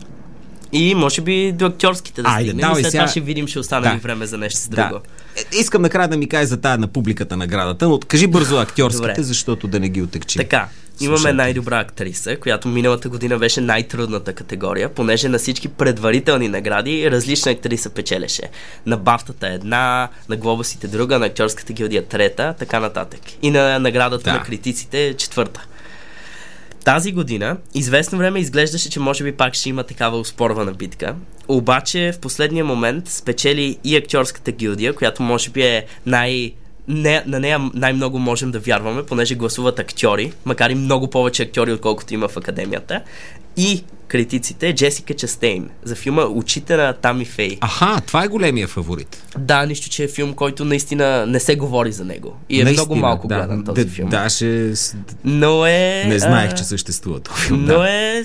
И 0.72 0.94
може 0.94 1.20
би 1.20 1.52
до 1.52 1.66
актьорските 1.66 2.22
да 2.22 2.28
Айде, 2.28 2.44
стигнем. 2.44 2.60
давай 2.60 2.82
след 2.82 2.90
сега- 2.92 3.02
това 3.02 3.10
ще 3.10 3.20
видим, 3.20 3.46
ще 3.46 3.58
остане 3.58 3.82
Да. 3.84 3.96
време 3.96 4.26
за 4.26 4.38
нещо 4.38 4.60
с 4.60 4.68
Да. 4.68 4.76
друго. 4.78 4.96
Е, 4.96 5.08
искам 5.52 5.82
накрая 5.82 6.08
да 6.08 6.16
ми 6.16 6.28
кажеш 6.28 6.48
за 6.48 6.60
тая 6.60 6.78
на 6.78 6.88
публиката 6.88 7.36
наградата, 7.36 7.88
но 7.88 7.98
кажи 8.08 8.26
бързо 8.26 8.58
актьорските, 8.58 9.08
Добре. 9.08 9.22
защото 9.22 9.68
да 9.68 9.80
не 9.80 9.88
ги 9.88 10.02
отекчи. 10.02 10.38
Така, 10.38 10.68
имаме 11.00 11.32
най-добра 11.32 11.78
актриса, 11.80 12.36
която 12.36 12.68
миналата 12.68 13.08
година 13.08 13.38
беше 13.38 13.60
най-трудната 13.60 14.32
категория, 14.32 14.88
понеже 14.88 15.28
на 15.28 15.38
всички 15.38 15.68
предварителни 15.68 16.48
награди 16.48 17.10
различна 17.10 17.52
актриса 17.52 17.90
печелеше. 17.90 18.42
На 18.86 18.96
Бафтата 18.96 19.48
една, 19.48 20.08
на 20.28 20.36
Глобусите 20.36 20.88
друга, 20.88 21.18
на 21.18 21.26
актьорската 21.26 21.72
гилдия 21.72 22.04
трета, 22.06 22.54
така 22.58 22.80
нататък. 22.80 23.20
И 23.42 23.50
на 23.50 23.78
наградата 23.78 24.24
Да. 24.24 24.32
на 24.32 24.42
критиците 24.42 25.14
четвърта. 25.18 25.66
Тази 26.88 27.12
година, 27.12 27.56
известно 27.74 28.18
време 28.18 28.40
изглеждаше, 28.40 28.90
че 28.90 29.00
може 29.00 29.24
би 29.24 29.32
пак 29.32 29.54
ще 29.54 29.68
има 29.68 29.82
такава 29.82 30.18
успорвана 30.18 30.72
битка. 30.72 31.14
Обаче 31.48 32.12
в 32.14 32.18
последния 32.18 32.64
момент 32.64 33.08
спечели 33.08 33.78
и 33.84 33.96
актьорската 33.96 34.52
гилдия, 34.52 34.92
която 34.92 35.22
може 35.22 35.50
би 35.50 35.62
е 35.62 35.86
най- 36.06 36.52
не, 36.88 37.22
на 37.26 37.40
нея 37.40 37.70
най-много 37.74 38.18
можем 38.18 38.50
да 38.50 38.58
вярваме, 38.58 39.06
понеже 39.06 39.34
гласуват 39.34 39.78
актьори, 39.78 40.32
макар 40.44 40.70
и 40.70 40.74
много 40.74 41.10
повече 41.10 41.42
актьори, 41.42 41.72
отколкото 41.72 42.14
има 42.14 42.28
в 42.28 42.36
академията. 42.36 43.02
И 43.58 43.84
критиците 44.08 44.74
Джесика 44.74 45.14
Частейн 45.14 45.70
за 45.82 45.94
филма 45.94 46.22
Очите 46.22 46.76
на 46.76 46.92
Тами 46.92 47.24
Фей. 47.24 47.58
Аха, 47.60 48.00
това 48.06 48.24
е 48.24 48.28
големия 48.28 48.68
фаворит. 48.68 49.22
Да, 49.38 49.66
нищо, 49.66 49.88
че 49.88 50.04
е 50.04 50.08
филм, 50.08 50.34
който 50.34 50.64
наистина 50.64 51.26
не 51.26 51.40
се 51.40 51.56
говори 51.56 51.92
за 51.92 52.04
него. 52.04 52.36
И 52.48 52.60
е 52.60 52.64
наистина, 52.64 52.86
много 52.86 53.00
малко 53.00 53.28
да, 53.28 53.38
гледан 53.38 53.64
този 53.64 53.84
да, 53.84 53.90
филм. 53.90 54.08
Даже 54.08 54.72
Но 55.24 55.66
е... 55.66 56.04
не 56.08 56.18
знаех, 56.18 56.52
а, 56.52 56.54
че 56.54 56.64
съществува 56.64 57.20
този 57.20 57.46
филм. 57.46 57.60
Но 57.60 57.78
да. 57.78 57.90
е 57.90 58.24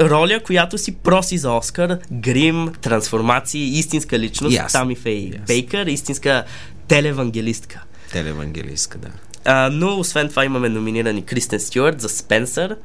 роля, 0.00 0.40
която 0.44 0.78
си 0.78 0.94
проси 0.94 1.38
за 1.38 1.52
Оскар, 1.52 1.98
грим, 2.12 2.72
трансформации, 2.80 3.78
истинска 3.78 4.18
личност, 4.18 4.54
Ясно. 4.54 4.80
Тами 4.80 4.96
Фей 4.96 5.24
Ясно. 5.24 5.44
Бейкър, 5.46 5.86
истинска 5.86 6.44
телевангелистка. 6.88 7.82
Телевангелистка, 8.12 8.98
да. 8.98 9.08
А, 9.44 9.70
но 9.72 9.98
освен 9.98 10.28
това 10.28 10.44
имаме 10.44 10.68
номинирани 10.68 11.22
Кристен 11.22 11.60
Стюарт 11.60 12.00
за 12.00 12.08
Спенсър, 12.08 12.76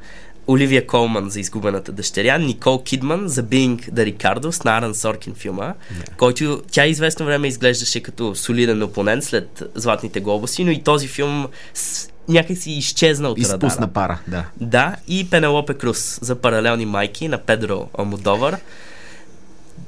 Оливия 0.48 0.86
Колман 0.86 1.30
за 1.30 1.40
Изгубената 1.40 1.92
дъщеря, 1.92 2.38
Никол 2.38 2.82
Кидман 2.82 3.28
за 3.28 3.42
Being 3.44 3.90
the 3.90 4.14
Ricardos 4.16 4.64
на 4.64 4.78
Аран 4.78 4.94
Соркин 4.94 5.34
филма, 5.34 5.74
yeah. 5.74 6.16
който 6.16 6.62
тя 6.70 6.86
известно 6.86 7.26
време 7.26 7.48
изглеждаше 7.48 8.00
като 8.02 8.34
солиден 8.34 8.82
опонент 8.82 9.24
след 9.24 9.62
Златните 9.74 10.20
глобуси, 10.20 10.64
но 10.64 10.70
и 10.70 10.82
този 10.82 11.08
филм 11.08 11.46
с... 11.74 12.08
някак 12.28 12.58
си 12.58 12.70
изчезна 12.70 13.28
от 13.28 13.38
Изпусна 13.38 13.68
радара. 13.70 13.92
пара, 13.92 14.18
да. 14.28 14.44
Да, 14.60 14.96
и 15.08 15.30
Пенелопе 15.30 15.74
Круз 15.74 16.18
за 16.22 16.34
Паралелни 16.34 16.86
майки 16.86 17.28
на 17.28 17.38
Педро 17.38 17.88
Алмодовар. 17.98 18.56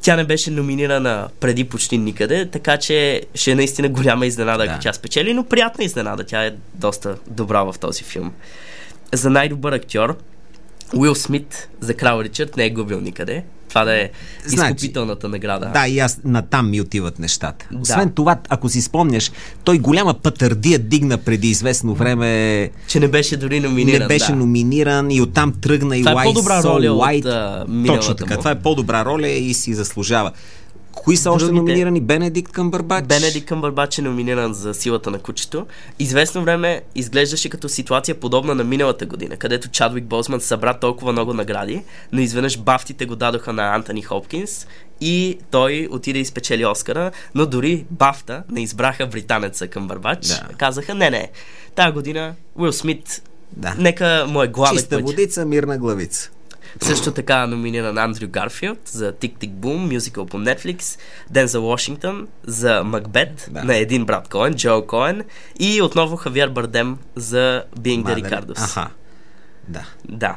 Тя 0.02 0.16
не 0.16 0.24
беше 0.24 0.50
номинирана 0.50 1.28
преди 1.40 1.64
почти 1.64 1.98
никъде, 1.98 2.46
така 2.50 2.76
че 2.76 3.22
ще 3.34 3.50
е 3.50 3.54
наистина 3.54 3.88
голяма 3.88 4.26
изненада, 4.26 4.64
ако 4.64 4.72
Да. 4.74 4.80
тя 4.80 4.92
спечели, 4.92 5.34
но 5.34 5.44
приятна 5.44 5.84
изненада. 5.84 6.24
Тя 6.24 6.44
е 6.44 6.52
доста 6.74 7.16
добра 7.26 7.62
в 7.62 7.74
този 7.80 8.04
филм. 8.04 8.32
За 9.12 9.30
най-добър 9.30 9.72
актьор 9.72 10.16
Уил 10.96 11.14
Смит 11.14 11.68
за 11.80 11.94
Крал 11.94 12.20
Ричард 12.22 12.56
не 12.56 12.64
е 12.64 12.70
губил 12.70 13.00
никъде. 13.00 13.44
Това 13.68 13.84
да 13.84 14.00
е 14.00 14.10
Значи, 14.46 14.74
изкупителната 14.76 15.28
награда. 15.28 15.70
Да, 15.74 15.88
и 15.88 15.98
аз 15.98 16.20
натам 16.24 16.70
ми 16.70 16.80
отиват 16.80 17.18
нещата. 17.18 17.66
Да. 17.72 17.78
Освен 17.80 18.10
това, 18.10 18.36
ако 18.48 18.68
си 18.68 18.82
спомняш, 18.82 19.30
той 19.64 19.78
голяма 19.78 20.14
пътърдия 20.14 20.78
дигна 20.78 21.18
преди 21.18 21.48
известно 21.48 21.94
време. 21.94 22.70
Че 22.86 23.00
не 23.00 23.08
беше 23.08 23.36
дори 23.36 23.60
номиниран. 23.60 24.00
не 24.00 24.06
беше 24.08 24.32
да. 24.32 24.36
номиниран 24.36 25.10
и 25.10 25.20
оттам 25.20 25.52
тръгна 25.60 25.96
и 25.96 26.04
Това 26.04 26.22
е 26.22 26.24
по-добра 26.24 26.62
So 26.62 26.64
роля 26.64 26.92
от, 26.92 27.02
White. 27.02 27.26
а, 27.26 27.64
миналата 27.68 28.00
Точно 28.00 28.14
така. 28.14 28.34
му. 28.34 28.38
Това 28.38 28.50
е 28.50 28.58
по-добра 28.60 29.04
роля 29.04 29.28
и 29.28 29.54
си 29.54 29.74
заслужава. 29.74 30.32
Кои 30.92 31.16
са 31.16 31.30
още 31.30 31.46
Другите- 31.46 31.62
номинирани? 31.62 32.00
Бенедикт 32.00 32.52
Къмбърбач? 32.52 33.04
Бенедикт 33.04 33.46
Къмбърбач 33.46 33.98
е 33.98 34.02
номиниран 34.02 34.54
за 34.54 34.74
силата 34.74 35.10
на 35.10 35.18
кучето. 35.18 35.66
Известно 35.98 36.42
време 36.42 36.82
изглеждаше 36.94 37.48
като 37.48 37.68
ситуация 37.68 38.14
подобна 38.20 38.54
на 38.54 38.64
миналата 38.64 39.06
година, 39.06 39.36
където 39.36 39.68
Чадвик 39.68 40.04
Бозман 40.04 40.40
събра 40.40 40.74
толкова 40.74 41.12
много 41.12 41.34
награди, 41.34 41.82
но 42.12 42.20
изведнъж 42.20 42.58
бафтите 42.58 43.06
го 43.06 43.16
дадоха 43.16 43.52
на 43.52 43.74
Антони 43.74 44.02
Хопкинс 44.02 44.66
и 45.00 45.38
той 45.50 45.88
отиде 45.90 46.18
и 46.18 46.24
спечели 46.24 46.66
Оскара, 46.66 47.10
но 47.34 47.46
дори 47.46 47.84
бафта 47.90 48.42
не 48.50 48.62
избраха 48.62 49.06
британеца 49.06 49.68
Къмбърбач. 49.68 50.26
Да. 50.26 50.48
Казаха, 50.58 50.94
не, 50.94 51.10
не, 51.10 51.30
тази 51.74 51.92
година 51.92 52.34
Уил 52.56 52.72
Смит 52.72 53.22
Да. 53.52 53.74
Нека 53.78 54.26
му 54.28 54.42
е 54.42 54.48
гладък 54.48 54.78
Чиста 54.78 54.98
водица, 54.98 55.46
мирна 55.46 55.78
главица. 55.78 56.30
Също 56.82 57.12
така 57.12 57.46
номиниран 57.46 57.98
Андрю 57.98 58.28
Гарфилд 58.28 58.78
за 58.88 59.12
Тик 59.12 59.38
Тик 59.38 59.50
Бум, 59.50 59.88
мюзикъл 59.92 60.26
по 60.26 60.36
Netflix, 60.38 60.98
Дензел 61.30 61.62
Вашингтон 61.62 62.28
за 62.44 62.82
Макбет 62.84 63.48
Да. 63.50 63.64
на 63.64 63.76
един 63.76 64.04
брат 64.04 64.28
Коен, 64.28 64.54
Джо 64.54 64.86
Коен 64.86 65.22
и 65.60 65.82
отново 65.82 66.16
Хавиер 66.16 66.48
Бардем 66.48 66.98
за 67.16 67.64
Being 67.78 68.02
the 68.02 68.08
Мадър. 68.08 68.20
Ricardos. 68.20 68.64
Аха. 68.64 68.88
Да. 69.68 69.84
Да. 70.04 70.36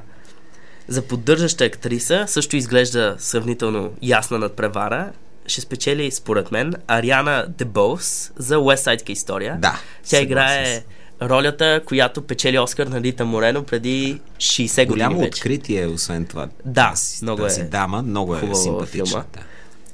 За 0.88 1.02
поддържаща 1.02 1.66
актриса 1.66 2.24
също 2.28 2.56
изглежда 2.56 3.16
сравнително 3.20 3.94
ясна 4.02 4.40
надпревара. 4.40 5.12
Ще 5.48 5.62
спечели, 5.62 6.12
според 6.12 6.52
мен, 6.52 6.74
Ариана 6.88 7.46
Дебоус 7.50 8.32
за 8.36 8.56
West 8.56 8.98
Side 8.98 9.10
история. 9.10 9.58
Да, 9.60 9.80
Тя 10.10 10.22
играе 10.22 10.84
ролята, 11.24 11.82
която 11.86 12.22
печели 12.22 12.60
Оскар 12.60 12.88
на 12.88 13.02
Рита 13.02 13.26
Морено 13.26 13.64
преди 13.64 14.20
60 14.38 14.76
години 14.76 14.88
Голямо 14.88 15.20
вече. 15.20 15.28
откритие, 15.28 15.88
освен 15.88 16.26
това. 16.26 16.48
Да, 16.66 16.90
тази, 16.90 17.20
много 17.22 17.42
тази 17.42 17.62
е 17.62 17.64
дама, 17.64 18.02
много 18.02 18.36
е 18.36 18.56
симпатична. 18.56 19.06
филма. 19.06 19.24
Да. 19.34 19.40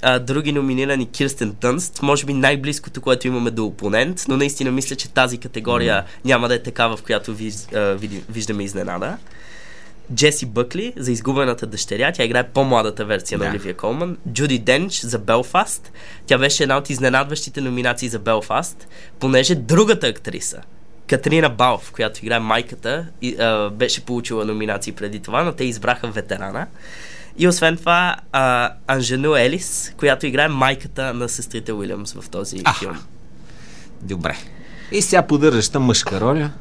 а, 0.02 0.20
други 0.20 0.52
номинирани 0.52 1.10
Кирстен 1.10 1.56
Дънст, 1.62 2.02
може 2.02 2.26
би 2.26 2.34
най-близкото, 2.34 3.02
което 3.02 3.28
имаме 3.28 3.52
до 3.52 3.66
опонент, 3.66 4.26
но 4.28 4.38
наистина 4.38 4.72
мисля, 4.72 4.96
че 4.96 5.10
тази 5.10 5.38
категория 5.38 6.06
няма 6.26 6.48
да 6.48 6.56
е 6.56 6.64
такава, 6.64 6.98
в 6.98 7.04
която 7.04 7.34
виж, 7.34 7.54
а, 7.76 7.80
види, 7.80 8.24
виждаме 8.30 8.64
изненада. 8.64 9.18
Джеси 10.14 10.46
Бъкли 10.46 10.94
за 10.98 11.12
изгубената 11.12 11.68
дъщеря. 11.68 12.12
Тя 12.12 12.24
играе 12.24 12.44
по-младата 12.44 13.06
версия 13.06 13.38
Да. 13.40 13.46
на 13.46 13.52
Оливия 13.52 13.74
Колман. 13.74 14.18
Джуди 14.30 14.60
Денч 14.60 15.02
за 15.02 15.20
Белфаст. 15.20 15.92
Тя 16.26 16.38
беше 16.38 16.64
една 16.64 16.78
от 16.78 16.90
изненадващите 16.90 17.62
номинации 17.62 18.10
за 18.10 18.20
Белфаст, 18.20 18.88
понеже 19.20 19.56
другата 19.56 20.08
актриса, 20.08 20.62
Катрина 21.10 21.50
Балф, 21.50 21.92
която 21.92 22.20
играе 22.26 22.40
майката, 22.40 23.06
и, 23.22 23.36
а, 23.36 23.70
беше 23.70 24.06
получила 24.06 24.46
номинации 24.46 24.94
преди 24.94 25.20
това, 25.20 25.44
но 25.44 25.52
те 25.52 25.64
избраха 25.64 26.08
ветерана. 26.08 26.68
И 27.38 27.48
освен 27.48 27.78
това, 27.78 28.16
а, 28.32 28.74
Анжену 28.88 29.36
Елис, 29.36 29.94
която 29.98 30.26
играе 30.28 30.48
майката 30.48 31.14
на 31.14 31.30
сестрите 31.30 31.74
Уилямс 31.74 32.14
в 32.14 32.30
този 32.30 32.62
Аха. 32.66 32.80
филм. 32.80 32.98
Добре. 34.02 34.38
И 34.92 35.02
сега 35.02 35.28
поддържаща 35.28 35.80
мъжка 35.80 36.22
роля. 36.22 36.52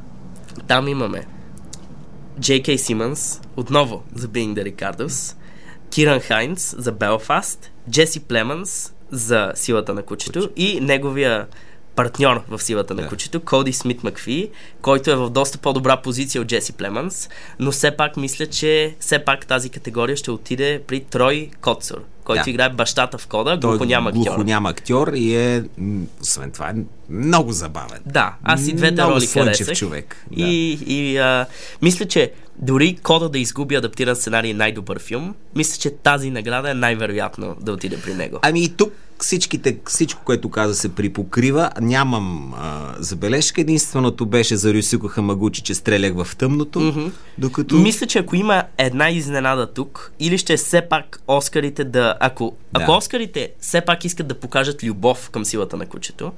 Там 0.66 0.88
имаме 0.88 1.26
Джей 2.40 2.78
Симънс, 2.78 3.40
отново 3.56 4.02
за 4.14 4.28
Being 4.28 4.54
the 4.54 4.74
Ricardos, 4.74 5.36
Киран 5.90 6.20
Хайнс 6.20 6.74
за 6.78 6.92
Белфаст, 6.92 7.70
Джеси 7.90 8.20
Племънс 8.20 8.92
за 9.10 9.52
Силата 9.54 9.94
на 9.94 10.02
кучето 10.02 10.50
и 10.56 10.80
неговия 10.80 11.46
партньор 11.98 12.42
в 12.48 12.62
силата 12.62 12.94
на 12.94 13.02
Да. 13.02 13.08
кучето, 13.08 13.40
Коди 13.40 13.72
Смит 13.72 14.04
Макфи, 14.04 14.50
който 14.82 15.10
е 15.10 15.16
в 15.16 15.30
доста 15.30 15.58
по-добра 15.58 15.96
позиция 15.96 16.42
от 16.42 16.48
Джеси 16.48 16.72
Племънс, 16.72 17.28
но 17.58 17.70
все 17.72 17.90
пак 17.90 18.16
мисля, 18.16 18.46
че 18.46 18.94
все 19.00 19.18
пак 19.18 19.46
тази 19.46 19.70
категория 19.70 20.16
ще 20.16 20.30
отиде 20.30 20.82
при 20.86 21.00
Трой 21.00 21.50
Коцур, 21.60 21.98
който 22.24 22.44
Да. 22.44 22.50
играе 22.50 22.68
бащата 22.68 23.18
в 23.18 23.26
кода, 23.26 23.60
Той 23.60 23.70
глухоням 23.70 24.06
е 24.06 24.10
актьор. 24.10 24.22
глухоням 24.22 24.66
актьор 24.66 25.08
и 25.08 25.36
е, 25.36 25.62
освен 26.22 26.50
това, 26.50 26.68
е 26.68 26.74
много 27.10 27.52
забавен. 27.52 27.98
Да, 28.06 28.34
аз 28.42 28.68
и 28.68 28.72
двете 28.72 28.92
много 28.94 29.12
роли 29.12 29.26
харесах. 29.26 29.76
човек. 29.76 30.24
И, 30.32 30.46
и 30.86 31.18
а, 31.18 31.46
мисля, 31.82 32.04
че 32.04 32.32
дори 32.58 32.96
кода 32.96 33.28
да 33.28 33.38
изгуби 33.38 33.74
адаптиран 33.74 34.16
сценарий 34.16 34.54
най-добър 34.54 34.98
филм, 34.98 35.34
мисля, 35.56 35.78
че 35.78 35.90
тази 35.92 36.30
награда 36.30 36.70
е 36.70 36.74
най-вероятно 36.74 37.56
да 37.60 37.72
отиде 37.72 38.00
при 38.00 38.14
него. 38.14 38.38
Ами 38.42 38.64
и 38.64 38.68
тук 38.68 38.92
всичките, 39.20 39.78
всичко, 39.86 40.20
което 40.24 40.50
каза, 40.50 40.74
се 40.74 40.88
припокрива. 40.88 41.70
Нямам 41.80 42.54
а, 42.56 42.94
забележка. 42.98 43.60
Единственото 43.60 44.26
беше 44.26 44.56
за 44.56 44.74
Рюсико 44.74 45.08
Хамагучи, 45.08 45.62
че 45.62 45.74
стрелях 45.74 46.24
в 46.24 46.36
тъмното. 46.36 46.80
Мгм. 46.80 47.06
Докато... 47.38 47.74
Мисля, 47.74 48.06
че 48.06 48.18
ако 48.18 48.36
има 48.36 48.64
една 48.78 49.10
изненада 49.10 49.72
тук, 49.72 50.12
или 50.20 50.38
ще 50.38 50.52
е 50.52 50.56
все 50.56 50.82
пак 50.88 51.20
Оскарите 51.28 51.84
да... 51.84 52.14
Ако, 52.20 52.56
Да. 52.74 52.82
ако 52.82 52.92
Оскарите 52.92 53.52
все 53.60 53.80
пак 53.80 54.04
искат 54.04 54.28
да 54.28 54.34
покажат 54.34 54.84
любов 54.84 55.30
към 55.30 55.44
силата 55.44 55.76
на 55.76 55.86
кучето, 55.86 56.32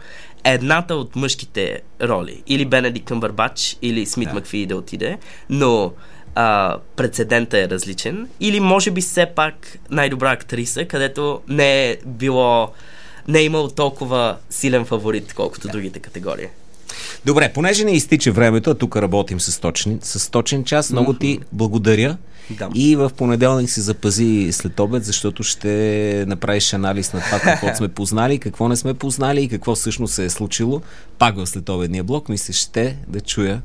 едната 0.45 0.95
от 0.95 1.16
мъжките 1.16 1.81
роли, 2.03 2.43
или 2.47 2.64
Бенедикт 2.64 3.07
Къмбърбач, 3.07 3.77
или 3.83 4.07
Смит 4.07 4.29
Да. 4.29 4.35
Макфи 4.35 4.66
да 4.66 4.77
отиде, 4.77 5.19
но 5.51 5.93
а, 6.35 6.77
прецедента 6.97 7.59
е 7.59 7.69
различен, 7.69 8.29
или 8.40 8.61
може 8.61 8.90
би 8.90 9.01
все 9.01 9.27
пак 9.27 9.79
най-добра 9.90 10.33
актриса, 10.33 10.85
където 10.85 11.40
не 11.49 11.90
е 11.90 11.97
било 12.07 12.73
не 13.29 13.38
е 13.38 13.45
имал 13.45 13.69
толкова 13.69 14.37
силен 14.51 14.85
фаворит, 14.85 15.33
колкото 15.33 15.69
другите 15.69 15.99
категории. 15.99 16.47
Добре, 17.25 17.53
понеже 17.55 17.85
не 17.85 17.93
изтича 17.93 18.33
времето, 18.33 18.71
а 18.71 18.75
тук 18.75 18.97
работим 18.97 19.40
с, 19.40 19.61
точни, 19.61 19.99
с 20.03 20.31
точен 20.31 20.64
час, 20.64 20.90
много 20.90 21.12
ти 21.12 21.40
благодаря. 21.53 22.16
Да. 22.51 22.69
И 22.75 22.97
в 22.97 23.11
понеделник 23.16 23.71
се 23.71 23.81
запази 23.81 24.49
след 24.53 24.81
обед, 24.81 25.05
защото 25.05 25.43
ще 25.43 26.25
направиш 26.29 26.73
анализ 26.73 27.12
на 27.12 27.21
това, 27.21 27.40
какво 27.40 27.75
сме 27.77 27.88
познали, 27.88 28.38
какво 28.38 28.69
не 28.69 28.77
сме 28.77 28.95
познали 28.95 29.43
и 29.43 29.49
какво 29.49 29.75
всъщност 29.75 30.14
се 30.14 30.25
е 30.25 30.31
случило. 30.31 30.83
Пак 31.19 31.37
в 31.37 31.47
следобедния 31.47 32.05
блок, 32.05 32.29
мисля, 32.29 32.53
ще 32.55 32.97
да 33.09 33.21
чуя 33.21 33.62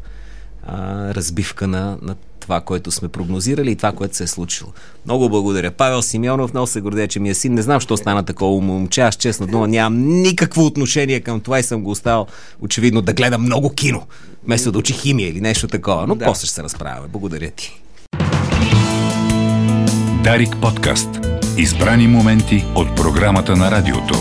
а, 0.68 1.14
разбивка 1.14 1.68
на, 1.68 1.98
на 2.02 2.16
това, 2.46 2.62
което 2.62 2.92
сме 2.92 3.08
прогнозирали 3.08 3.72
и 3.72 3.76
това, 3.76 3.92
което 3.92 4.16
се 4.16 4.24
е 4.24 4.28
случило. 4.28 4.70
Много 5.06 5.30
благодаря. 5.30 5.72
Павел 5.72 6.02
Симеонов, 6.02 6.54
много 6.54 6.68
се 6.68 6.82
гордея, 6.82 7.08
че 7.08 7.20
ми 7.20 7.30
е 7.30 7.34
син. 7.34 7.54
Не 7.54 7.62
знам, 7.62 7.80
що 7.80 7.98
стана 7.98 8.24
такова 8.24 8.62
момче. 8.62 9.02
Аз 9.02 9.16
честно 9.16 9.48
дума 9.48 9.68
нямам 9.68 10.22
никакво 10.22 10.66
отношение 10.66 11.20
към 11.20 11.40
това 11.40 11.60
и 11.60 11.64
съм 11.64 11.84
го 11.84 11.92
оставил 11.92 12.26
очевидно 12.62 13.02
да 13.02 13.14
гледам 13.14 13.42
много 13.42 13.70
кино. 13.70 14.04
Вместо 14.46 14.72
да 14.72 14.80
учи 14.80 14.94
химия 14.94 15.30
или 15.30 15.42
нещо 15.42 15.68
такова. 15.68 16.08
Но 16.08 16.16
Да. 16.16 16.26
после 16.26 16.46
ще 16.46 16.56
се 16.56 16.64
разправяме. 16.64 17.08
Благодаря 17.08 17.50
ти. 17.50 17.82
Дарик 20.24 20.56
подкаст. 20.62 21.10
Избрани 21.58 22.08
моменти 22.08 22.66
от 22.76 22.96
програмата 22.96 23.56
на 23.56 23.72
радиото. 23.72 24.16